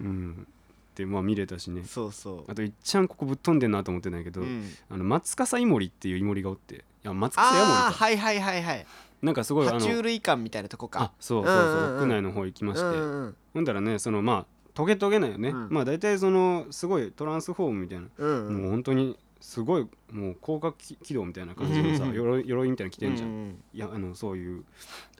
[0.00, 0.46] うん。
[0.94, 1.84] でまあ見れたしね。
[1.84, 4.70] そうそあといっちゃんここぶっ飛んでんなと思ってないけど、ううん。
[4.90, 7.84] あの松笠イモリっていうイモリがおっていや松笠ヤモリか。
[7.84, 8.86] ああはいはいはいはい。
[9.22, 12.02] なんかすごいあの爬虫類館みたいなとこあかそうそうそう,、うんうんうん。
[12.02, 15.68] 屋内の方行きまして、うんうんほんだらねそのまあトゲトゲなんよね、うん。
[15.70, 18.62] まあ大体そのすごいトランスフォームみたいな、うんうん。
[18.62, 24.64] もう本当にすごいもう広角機動みたいな感じのさうん鎧鎧みたいなの着てんじゃん、うんいやあのそういう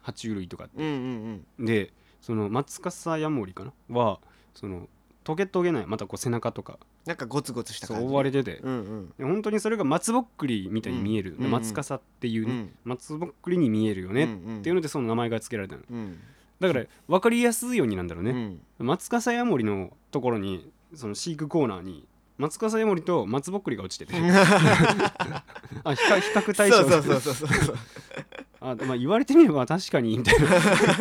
[0.04, 0.82] 爬虫類とかって。
[0.82, 1.66] うんうんうん。
[1.66, 3.72] でその松笠ヤモリかな？
[3.88, 4.20] は
[4.54, 4.88] その
[5.24, 6.78] トゲトゲないまたこう背中とか。
[7.06, 8.04] なんかゴツゴツした感じ。
[8.04, 9.12] 覆われてて、うんうん。
[9.18, 11.50] で本当にそれが松ぼっくりみたいに見える、うん。
[11.50, 12.74] 松笠っていうね、うん。
[12.84, 14.58] 松ぼっくりに見えるよね、うんうん。
[14.58, 15.82] っていうのでその名前が付けられたの。
[15.90, 16.18] うん。
[16.60, 18.32] だから分かりやすいようになんだろうね、
[18.78, 18.86] うん。
[18.86, 22.04] 松笠ヤモリのところにその飼育コーナーに
[22.40, 24.14] 松笠ヤモリと松ぼっくりが落ちてて。
[24.18, 26.76] あ比較比較対象。
[26.76, 27.76] そうそうそうそうそう。
[28.60, 30.48] あ、まあ、言われてみれば確かにみたいな。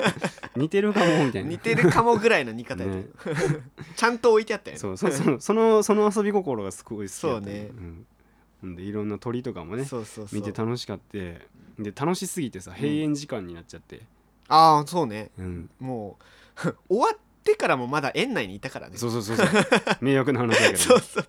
[0.57, 1.49] 似てるかもみたいな。
[1.49, 3.05] 似てるかもぐらいの似方やね。
[3.95, 4.79] ちゃんと置いてあったよね。
[4.79, 7.71] そうそうそうそのその遊び心がすごい好きそうね。
[7.71, 8.05] ん。
[8.59, 10.39] ほんでいろんな鳥とかもねそうそうそう。
[10.39, 11.47] 見て楽しかって。
[11.79, 14.01] で楽しすぎてさ閉園時間になっちゃって、
[14.49, 15.31] ああそうね。
[15.39, 15.69] うん。
[15.79, 16.17] も
[16.65, 17.17] う終わっ
[17.49, 18.97] てからもまだ園内にいたからね。
[18.97, 19.47] そうそうそうそう。
[20.01, 21.25] 迷惑な話だけどそうそう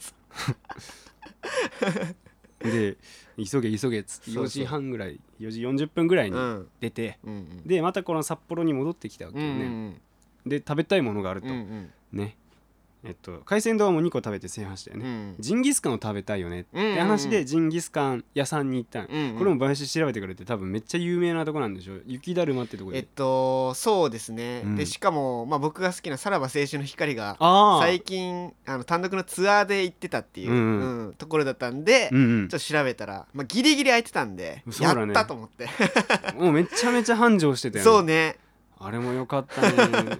[2.71, 2.97] で
[3.51, 4.45] 急げ急げっつってそうそう。
[4.45, 6.69] 4時半ぐらい4時40分ぐらいにうん。
[6.81, 7.67] 出て、うんうん。
[7.67, 10.01] でまたこの札幌に戻ってきたわけうんうよね、ん。
[10.47, 11.91] で食べたいものがあると、うんうん。
[12.13, 12.37] ね
[13.03, 15.37] えっと、海鮮丼も2個食べて制覇したようね、ん。
[15.39, 16.93] ジンギスカンを食べたいよねうんうんうん。
[16.93, 19.39] って話でジンギスカン屋さんに行ったん、うんうん。
[19.39, 21.95] これも林調べてくれて多分めっちゃ有名なとこなんでしょ。
[22.07, 24.77] 雪だるまってとこで、えっとそうですね、うん。
[24.77, 27.37] でしかも、まあ、僕が好きな「さらば青春の光」が
[27.81, 31.15] 最近あの単独のツアーで行ってたっていう、うんうん。
[31.15, 32.49] ところだったんで、うんうん。
[32.49, 34.75] ちょっと調べたら、まあ、ギリギリ空いてたんで、ね。
[34.81, 35.69] やったと思って。
[36.37, 37.91] もうめちゃめちゃ繁盛してたよね。
[37.91, 38.37] そうね。
[38.83, 40.19] あれもよかったね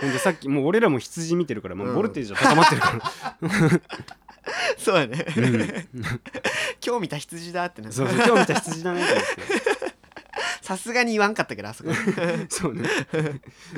[0.00, 1.94] でさっきもう俺らも羊見てるからもううん。
[1.94, 3.00] ボルテージは高まってるか
[3.40, 3.50] ら、
[4.78, 5.54] そうだね、うん。
[6.84, 9.80] 今日見た羊だってなそうそう今日見た羊だねって。
[10.62, 11.90] さすがに言わんかったけどあそこ。
[12.48, 12.88] そうね。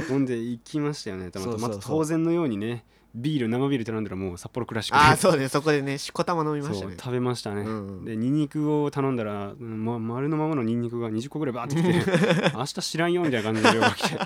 [0.09, 1.27] ほんで行きましたよね。
[1.27, 1.71] またま。
[1.71, 5.03] た当然のようにねビール生ビール頼んだらもう札幌クラシック。
[5.03, 5.49] でああそうね。
[5.49, 6.97] そこでねしこたま飲みましたね。
[6.99, 8.05] 食べましたね、うんうん。
[8.05, 14.19] でニンニクを頼んだら、うんま、丸のままのニンニクが20個ぐらいバーってきて 明日知らんよみたいな感じの量が来て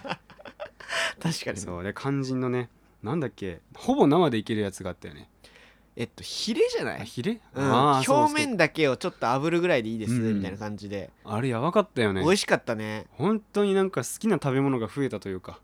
[1.21, 1.57] 確かに。
[1.57, 2.71] ねそうで肝心のね
[3.03, 5.31] なんだっけほぼ生でいけるやつがあったよね。
[5.97, 7.73] えっとヒレじゃない、あヒレ、うん、
[8.07, 10.37] 表面だけをちょっと炙るぐらいでいいです、うん。
[10.37, 12.23] みたいな感じで、そうあれやばかったよね。
[12.23, 13.07] 美味しかったね。
[13.13, 15.59] 本当になんか好きな食べ物が増えたというか。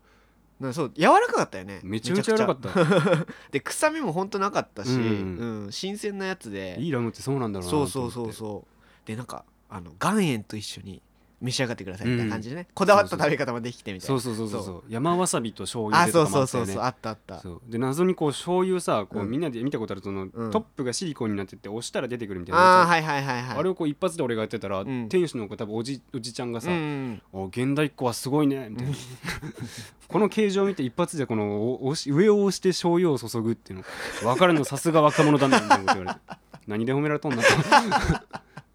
[0.59, 1.81] なそう柔らかかったよね。
[1.83, 3.27] めちゃめちゃ柔らかった。
[3.51, 5.67] で臭みもほんとなかったし、ううん。
[5.67, 6.77] ん新鮮なやつで。
[6.79, 9.07] いいラムってそうなんだろうなそうそうそうそう。
[9.07, 11.03] でなんかあの岩塩と一緒に
[11.43, 14.19] 召し上がってくださいみたいな感じでね、こだわった食べ方もできてみたいな。
[14.21, 14.61] そうそうそうそう。
[14.61, 14.83] そそう。
[14.87, 16.67] 山わさびと醤油あでとかもそうそうあったよね。
[16.67, 17.61] そうそうあったあったそう。
[17.67, 19.29] で謎にこう醤油さこう、うん。
[19.29, 20.51] みんなで見たことあるその、うん。
[20.51, 23.57] トップがシリコンになってて押したら出てくるみたいなああはいはいはいはい。
[23.57, 25.09] あれをこう一発で俺がやってたら、ん。
[25.09, 28.93] 店主の子多分おじおじちゃんがさうんうん「お現代っ子はすごいね」みたいな。
[30.07, 33.85] この形状を見て一発でこのお押し上を押して醤油を注ぐっていうの。
[34.21, 36.43] 分かるのさすが若者だなみたいなこと言われて。
[36.67, 37.47] 何で褒められとんなと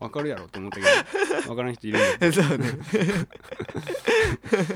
[0.00, 0.88] 分かるやろと思ったけど
[1.48, 2.66] 分からん人いるんだよ そうね。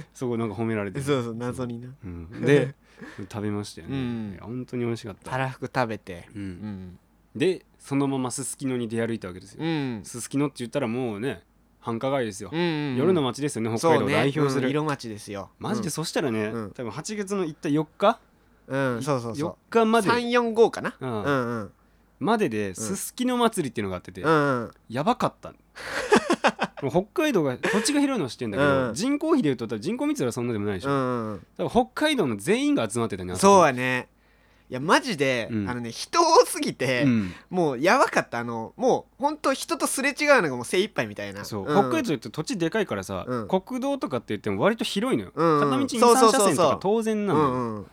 [0.15, 1.89] そこなんか褒められてそうそう謎にな。
[2.05, 2.75] うん、で
[3.31, 4.39] 食べましたよね、うん。
[4.41, 5.31] 本当に美味しかった。
[5.31, 6.29] たらふく食べて。
[6.35, 6.49] う、うん。
[6.51, 6.99] ん
[7.37, 9.65] でそのまますすきのに出歩いたわけですよ。
[9.65, 10.01] うん。
[10.05, 11.43] すすきのって言ったらもうね
[11.81, 12.63] 繁華街ですよ、うんう
[12.95, 15.51] ん夜の街ですよね北海道を代表する、そうねうん色町ですよ。
[15.59, 16.71] マジでそしたらね、うん。
[16.73, 18.19] 多分8月の行った4日
[18.69, 19.33] うん、うんそうそう。
[19.33, 20.09] 4そ日まで。
[20.09, 20.95] う345かな？
[21.01, 21.31] ううんんう
[21.65, 21.73] ん
[22.23, 24.71] までですすきの祭りっていうのがあってて、うんうん。
[24.89, 25.53] やばかった。
[26.83, 28.95] もう北海道が土地が広いのは知ってんだけど、うん。
[28.95, 34.09] 人口比で言うと多分人口密度はそんなでもないでしょ、うんうん多分北海道の全員が集まってたねあそうこやね。
[34.71, 35.69] いやマジで、うん。
[35.69, 37.35] あのね人多すぎて、うん。
[37.51, 38.39] もうやばかった。
[38.39, 41.45] あのもうほんと人とすれ違うのがもう精一杯みたいな。
[41.45, 41.67] そう、ん。
[41.67, 43.49] 北海道って土地でかいからさ、うん。
[43.49, 45.61] 国道とかって言っても割と広いのよ、うんうん。
[45.61, 46.41] 片道23そうそうそうそう。
[46.41, 47.87] 車線とか当然なのよ、うんうん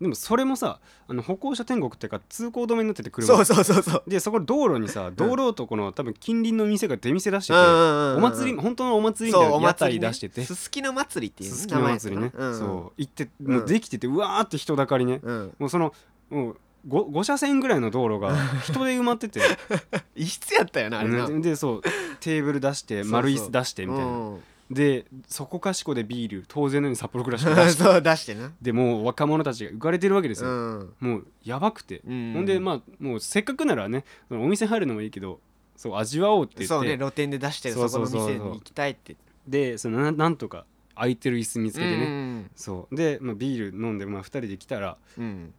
[0.00, 0.78] でもそれもさ
[1.08, 3.34] あの歩行者天国っていうか通行止めになってて車。
[3.34, 4.02] そうそうそうそう。
[4.06, 10.44] でそこ道路にさ道路とこの多分近隣の店が出店出してて、お祭り本当のお祭りみたいな屋台出してて。
[10.44, 13.00] すすきの祭りっていうすすきの祭りね、そう。
[13.00, 15.20] 行ってもうできててうわーって人だかりね、
[15.58, 15.94] もうその
[16.28, 16.56] もう
[16.88, 19.40] 5, 5車線ぐらいの道路が人で埋まってて。
[20.14, 21.26] 異質やったよなあれな。
[21.26, 21.82] ででそう。
[22.20, 24.10] テーブル出して丸椅子出してみたいな。
[24.10, 24.38] うん
[24.70, 27.82] でそこかしこでビール当然のように札幌クラシック出して。
[27.84, 28.52] そう出してな。
[28.60, 30.94] でもう若者たちが浮かれてるわけですうよ、ん。
[31.00, 32.32] もうやばくて、うん。
[32.34, 35.40] ほんでまあもうせっかくならねお店入るのもいいけど
[35.76, 36.66] そう味わおうって言って。
[36.66, 38.20] そうね露店で出してるそこのそうそう。
[38.20, 39.16] そう店に行きたいって。
[39.46, 42.96] でそのななんとか空いてる椅子見つけてね、ねそう。
[42.96, 45.52] で、まあ、ビール飲んで、まあ、2人で来たらうん、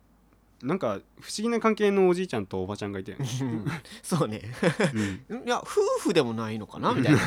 [0.61, 3.15] なんか不思議な関係のおじいちゃんとおばちゃんがいて、
[4.01, 4.41] そうね。
[5.29, 7.19] うん、 いや夫婦でもないのかなみたいな。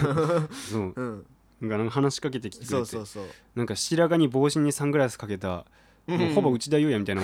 [0.70, 0.93] そう。
[0.95, 1.26] うん
[1.63, 3.25] がなんか話しかけてきてくれてそうそうそう。
[3.55, 5.65] なんか白髪に帽子にサングラスかけた、
[6.07, 7.23] もうほぼ内田裕也みたいな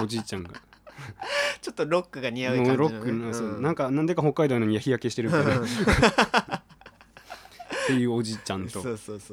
[0.00, 0.50] お おじいちゃんが。
[1.60, 5.56] ちょっとロックが似合う感じの、ね、ロックの、そうなんかなんでか北海道のに日焼けしてるみたいな。
[7.86, 8.80] っていうおじいちゃんと。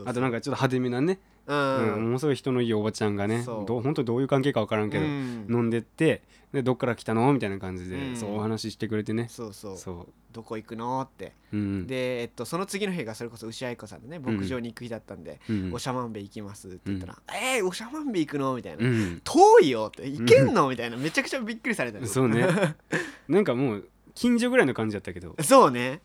[0.05, 5.47] あとなんかちょっと派手めなね、ううんん、ものすごい人のいいおばちゃんがねどう本当どういう関係か分からんけど、うん。
[5.49, 6.21] 飲んでって
[6.53, 8.15] でどっから来たのみたいな感じで、うん。
[8.15, 9.27] そうお話ししてくれてね。
[9.29, 9.77] そうそう。
[9.77, 11.33] そどこ行くのって。
[11.51, 20.09] で、えっと、その次の日がそれこそ牛愛子さんのね牧場に行く日だったんでうん「おしゃまんべ行きます」って言ったら「えー、おしゃまんべ行くの?」みたいな、うん、遠いよって。
[20.09, 20.97] 行けんのみたいな。
[20.97, 22.07] めちゃくちゃびっくりされたよ。
[22.07, 22.47] そうね。
[23.27, 25.35] なんかもう近所ぐらいの感じだったけど。
[25.41, 26.01] そうね。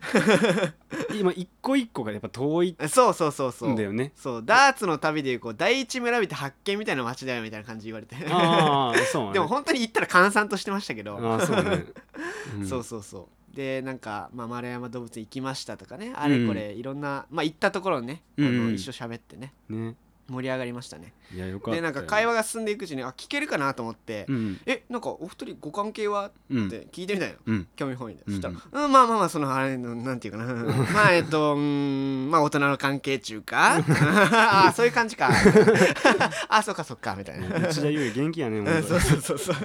[1.18, 3.72] 今一個一個がやっぱ遠いそうそうそうそう。
[3.72, 8.16] んだよねそうダーツの旅でいうこう第一村人発見みたいな街だよみたいな感じ言われて。
[8.30, 9.32] ああそうね。
[9.34, 11.18] でも本当に行ったら閑散としてましたけど。
[11.18, 11.86] ああそうね、
[12.56, 12.66] うん。
[12.66, 13.56] そうそうそう。
[13.56, 16.12] でなんか、まあ、丸山動物園行きましたとかね。
[16.14, 18.66] あれこれいろんな、まあ行ったところね、あうんうん。
[18.68, 19.52] の一緒喋ってね。
[19.68, 19.96] ね
[20.29, 21.14] 盛り上がりましたね。
[21.35, 24.61] いやよかったでなんか会話が進んでいくうちにあ聞けるかなと思って、うん。
[24.66, 26.29] えなんかお二人ご関係は？
[26.29, 26.68] っうん。
[26.70, 27.68] て聞いてみたいな、うん。
[27.76, 30.45] 興味本位で、うんそしたら、うん、まあまあまあそのあれのなんていうかな。
[30.93, 31.61] まあえっとうー
[32.26, 33.76] んまあ大人の関係中か。
[34.33, 35.31] ああそういう感じか。
[36.49, 39.57] あそっかそっかみたいな、内田優也元気やねうんそうそうそうそう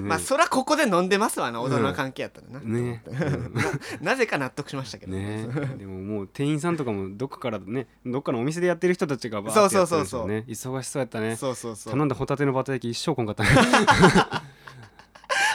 [0.00, 3.02] まあそらここで飲んでますわな大人の関係やったらな、ね。
[4.00, 5.12] なぜか納得しましたけど。
[5.12, 5.46] ね。
[5.78, 10.44] でももう店員さんとかもどっかからねどっかのお店でやってる人たちがバーってやってるんですよね。
[10.48, 11.36] 忙しそうやったね。
[11.36, 11.92] そうそうそう。
[11.92, 14.41] 頼んだホタテのバタ焼き一生こんかった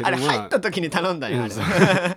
[0.04, 1.48] ねあれけどま入った時に頼んだよあれ。
[1.48, 1.64] うんそう。
[1.64, 2.16] 3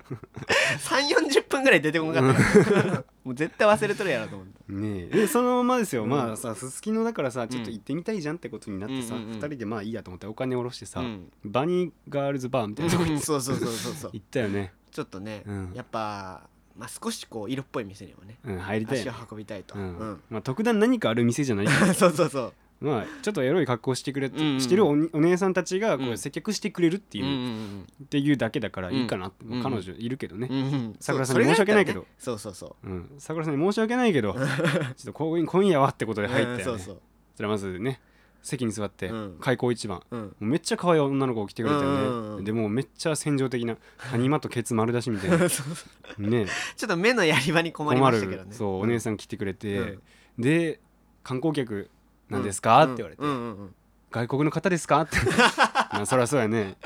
[1.17, 4.73] 4 0分ぐらい出てこなかった もう絶対忘れとるやろと思って。
[4.73, 5.17] ねえ。
[5.21, 6.11] でそのままですよ、うん。
[6.11, 9.39] まあさすすきのだからさちょっと行ってみたいじゃんってことになってさ、うんうんうん。
[9.39, 11.31] 2人でまあいいやと思ってお金下ろしてさ、うん。
[11.45, 14.11] バニーガールズバーみたいなとこ行ってそうそうそうそうそう。
[14.13, 15.73] 行ったよね、ちょっとね、うん。
[15.75, 16.43] やっぱ、
[16.77, 19.87] まあ、少しこう色っぽい店にもねうん、入りたい足を運びたいと、ううん。
[19.87, 26.19] んまあ、特段何かある店じゃない そうそうそうまあちょっとエロい格好してくれ、してるお姉さんたちがこううん。
[26.19, 30.49] 接客してくれるっていう、っていうだけだからいいかなって、うん彼女いるけどね。
[30.99, 32.07] さくらさんに申し訳ないけど。
[32.19, 32.89] それがやったらねそうそう。
[32.89, 36.65] うん、桜さんに申し訳ないけど ちょっとこう今夜はってことで入ったよね、うん。
[36.65, 37.01] そうそう。
[37.35, 38.01] それはまずね
[38.43, 39.37] 席に座って、うん。
[39.41, 40.03] 開口一番。
[40.41, 43.77] めっちゃ可愛い女の子が来てくれたよね、でもうめっちゃ戦場的な
[44.11, 45.37] 谷間とケツ丸出しみたいな。
[46.19, 46.47] ね。
[46.77, 48.53] ちょっと目のやり場に困りましたけどね。
[48.55, 49.83] そうお姉さん来てくれて、う
[50.39, 50.43] ん。
[50.43, 50.81] で
[51.23, 51.91] 観光客
[52.31, 53.23] なんですか、って言われて、
[54.11, 55.03] 外国の方ですか？
[55.03, 55.17] って。
[55.93, 56.77] まあそりゃそうやね。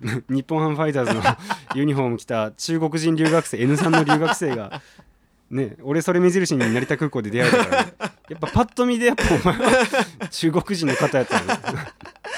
[0.28, 1.22] 日本ハムファイターズの
[1.74, 4.82] ユニフォーム着た中国人留学生 N さんの留学生が
[5.50, 7.94] ね俺それ目印に成田空港で出会えたから、ね、
[8.28, 11.54] やっぱパッと見でやっぱお前は中国人の方やったよね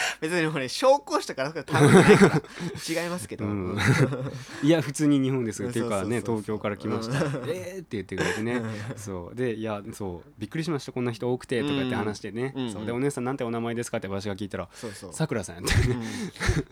[0.20, 3.02] 別に俺紹興酒とか頼んでないから。
[3.02, 3.78] 違いますけど、うん。
[4.62, 7.24] いや普通に日本ですうんっていうかね東京から来ました。
[7.24, 7.32] うん。
[7.48, 8.62] えーって言ってくれてね。
[8.96, 9.36] そう。
[9.36, 10.30] でいやそう。
[10.38, 10.92] びっくりしました。
[10.92, 12.52] こんな人多くてとか言って話してね。
[12.56, 12.72] うん。
[12.72, 12.86] そう。
[12.86, 14.68] でお姉さんなんてお名前ですかって私が聞いたら
[15.12, 15.90] さくらさんやって。
[15.90, 16.02] うん。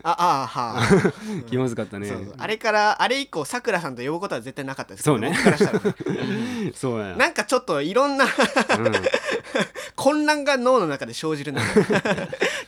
[0.02, 1.12] ああはあ
[1.48, 2.12] 気まずかったね。
[2.38, 5.04] あれからあれ以降さくらさんと呼ぶことは絶対なかったです。
[5.04, 5.36] けどそうね。
[6.74, 7.16] そうや。
[7.16, 8.92] なんかちょっといろんなうん。
[9.94, 11.66] 混乱が脳の中で生じるので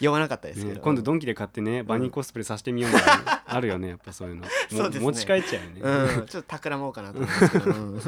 [0.01, 4.43] 呼ばなかったですけど、ね今度ドンキで買ってねバニーコスプレさせてみようみたいな あるよねやっぱそういうの。
[4.43, 5.05] もそうですね。
[5.05, 5.81] 持ち帰っちゃうよね。
[6.19, 8.01] うん、 ちょっと企もうかなと思うんですけど、うん。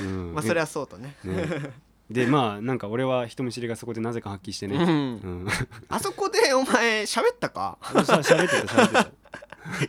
[0.00, 0.34] うん。
[0.34, 1.72] まあそれはそうとね、ね。
[2.10, 4.76] でまあなんか俺は人見知りがそこでなぜか発揮してね。
[4.76, 4.88] うん。
[4.88, 5.48] うん。
[5.88, 7.78] あそこでお前喋ったか？
[7.82, 8.04] 喋っ
[8.48, 9.08] てた喋ってた。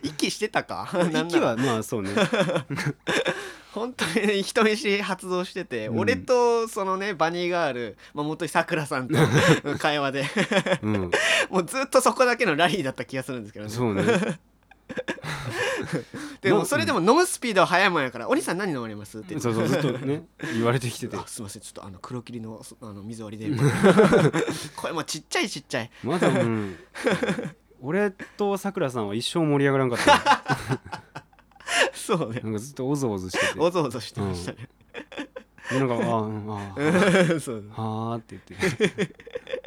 [0.02, 0.88] 息してたか？
[1.26, 2.10] 息はまあそうね
[3.76, 5.98] 本当にね人見知り発動してて、うん。
[5.98, 9.28] 俺とそのねバニーガール、まあ、元井さくらさんとの
[9.78, 10.24] 会話で。
[10.82, 11.10] うん。
[11.50, 13.70] もうずっとそこだけのラリーだった気がするんですけどね。
[13.70, 14.02] そうね。
[16.40, 19.42] でなもそれでも飲むスピードは速いもんやから「お兄さん何飲まれます?」って言って。
[19.42, 20.24] そうそうずっとね
[20.54, 21.16] 言われてきてて。
[21.16, 23.50] あすいませんちょっとあの黒霧のそあの水割りで。
[23.50, 23.74] みたいな
[24.76, 25.90] これもうちっちゃいちっちゃい。
[26.02, 26.78] まだうん。
[27.80, 30.42] 俺とさくらさんは一生盛り上がらんかった
[31.96, 32.40] そうね。
[32.40, 33.58] なんかずっとおぞおぞしてて。
[33.58, 34.68] おぞおぞしてましたね、
[35.70, 37.64] でなんかあーうんあーそう。
[37.70, 39.14] はーって言って。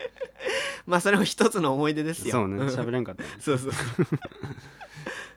[0.86, 2.32] まあそれも一つの思い出ですよ。
[2.32, 2.56] そうね。
[2.56, 2.68] ん。
[2.68, 3.30] 喋れんかったね。
[3.40, 3.72] そうそう。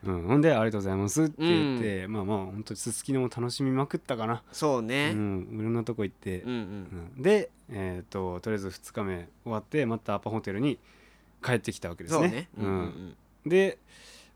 [0.05, 5.13] うん、ほんで「ありがとうございます」って言って、まあまあ本当にすすきのも楽しみまくったかな、うそうね。
[5.13, 6.41] ん、いろんなとこ行って。
[6.41, 7.11] う、んうん。
[7.15, 7.21] うん。
[7.21, 10.77] で、えー、ととりあえず2日目終わってまたアパホテルに
[11.41, 12.27] 帰ってきたわけですね。
[12.27, 12.49] そうね。
[12.57, 13.15] ううんん。
[13.45, 13.77] で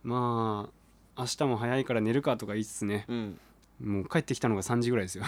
[0.03, 0.76] まあ
[1.17, 3.05] 明日も早いから寝るかとか言いつつね。
[3.07, 3.15] うん。
[3.15, 3.39] うん
[3.79, 5.23] もう帰ってきたのが3時ぐらいですよ。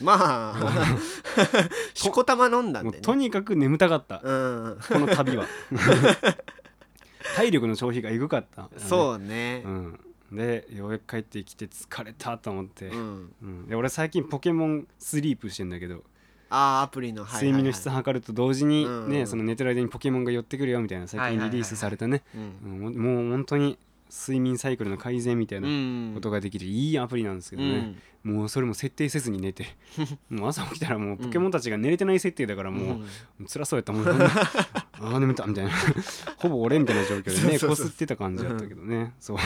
[0.00, 0.96] まあ。
[1.92, 2.98] しこたま飲んだんでね。
[3.02, 4.22] とにかく眠たかった。
[4.24, 4.78] うん。
[4.88, 5.46] この旅は。
[7.36, 9.62] 体力の消費がえぐかった、そうね。
[9.64, 10.00] うん、
[10.32, 13.32] でようやく帰ってきて疲れたと思って、うん。
[13.42, 16.02] うん、で俺最近ポケモンスリープしてんだけど、
[16.48, 17.24] ああアプリの。
[17.24, 17.52] はいはいはい。
[17.52, 19.12] 睡眠の質測ると同時にね、うん。
[19.12, 22.86] うんその寝てる間にポケモンが寄ってくるよみたいな最近リリースされたね、うん。
[22.86, 23.78] うんもう本当に
[24.10, 26.12] 睡眠サイクルの改善みたいなうん。
[26.14, 29.66] ことができるいいアプリなんですけどね、もうそれも設定せずに寝て。
[30.28, 33.00] もう朝起きたらもうポケモンたちが寝れてない設定だからも
[33.40, 34.06] う、辛そうやったもん
[35.02, 35.70] ああ眠たみたいな。
[36.36, 39.14] ほぼ俺みたいな状況でねこすってた感じだったけどね。
[39.18, 39.38] そう。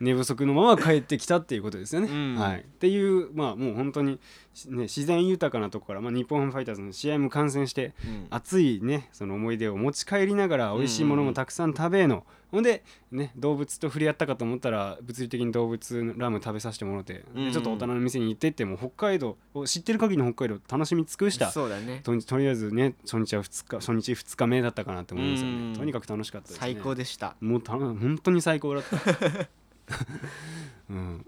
[0.00, 2.34] 寝不足のまま帰ってきたっていうことですよね、うん。
[2.34, 4.18] はい、っていうまあもう本当に、
[4.68, 8.26] ね、自然豊かなとこから、まあ、日本ハムファイターズの試合も観戦してうん。
[8.30, 17.52] 熱いねその思い出を持ち帰りながら美味しいものもたくさん食べの、ほんで、ね、動物と触れ合ったかと思ったら物理的に動物ラム食べさせてもらって、でうん。
[17.52, 22.00] ちょっと大人の店に行ってっても北海道を知ってる限りの北海道楽しみ尽くしたそうだね。
[22.02, 26.60] ととりあえずね初日は2日初日2日目だったかなって思いますようんねとにかく楽しかったですね。
[26.60, 27.36] 最高でした。
[27.40, 28.96] もうた本当に最高だった。
[30.90, 31.26] うん。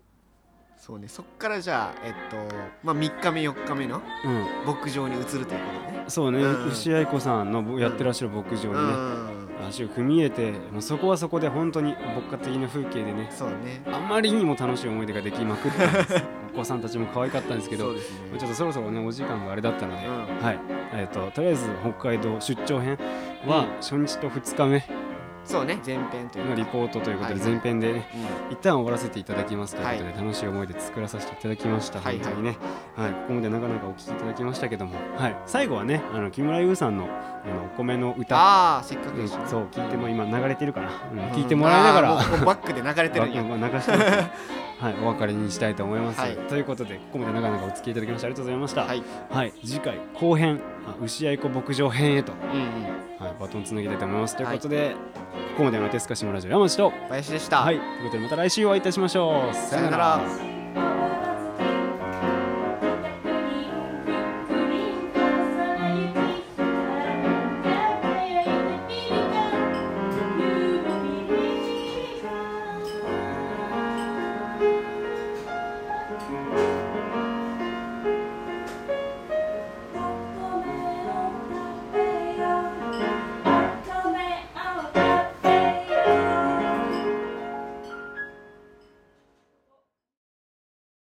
[0.76, 1.08] そうね。
[1.08, 2.36] そっからじゃあえっと
[2.82, 4.66] まあ3日目4日目のうん。
[4.66, 6.04] 牧場に移るということでね。
[6.08, 6.68] そうね、うん。
[6.70, 8.74] 牛愛子さんのやってらっしゃる牧場にね、う
[9.34, 9.37] ん
[9.68, 13.82] 足を踏み入れてもうそこはそこで本当に牧歌的な風景でねそうね。
[13.86, 16.22] あまりにも楽しい思い出ができまくったんです
[16.54, 18.00] お子さんたちも可愛かったんですけどね。
[18.38, 20.12] ちょっとそろそろねお時間があれだったので、うん。
[20.42, 20.58] はい。
[20.92, 22.98] えー、ととりあえず北海道出張編
[23.46, 25.07] は初日と2日目
[25.48, 25.80] そうね。
[25.84, 26.50] 前編というか。
[26.50, 27.50] のリポートということではい。
[27.50, 28.08] 前編でね
[28.48, 28.52] うん。
[28.52, 32.18] 一旦終わらせていただきますということで、は楽しい思いで作らさせていただきました、はい。
[32.18, 32.56] はい本当にね、
[32.96, 38.36] はい、ここまでなかなかお聞きいただきましたけども、はい、最後はねあの木村優さんのあのお米の歌。
[38.36, 39.46] ああせっかくうんでしょ。
[39.46, 41.24] そう聞いても今流れてるかな、うんうん。
[41.30, 43.42] 聞いてもらいながら、うもうバックで流れてるんや。
[43.42, 44.10] まあ流してます。
[44.10, 44.30] ね
[44.78, 46.36] はい、お別れにしたいと思います、はい。
[46.36, 48.82] ということでここまでなかなかお付き合いいただきましてありがとうございました。
[48.82, 49.02] はい。
[49.30, 52.62] はい、次回後編あ牛やいこ牧場編へと、うんう
[53.04, 54.36] んはい、バトンつなげたいと思います。
[54.36, 54.94] ということで、
[55.56, 57.62] ここまでの手塚島ラジオ山地と林でした。
[57.62, 59.54] はいということでまた来週お会いいたしましょう。
[59.54, 60.20] さよなら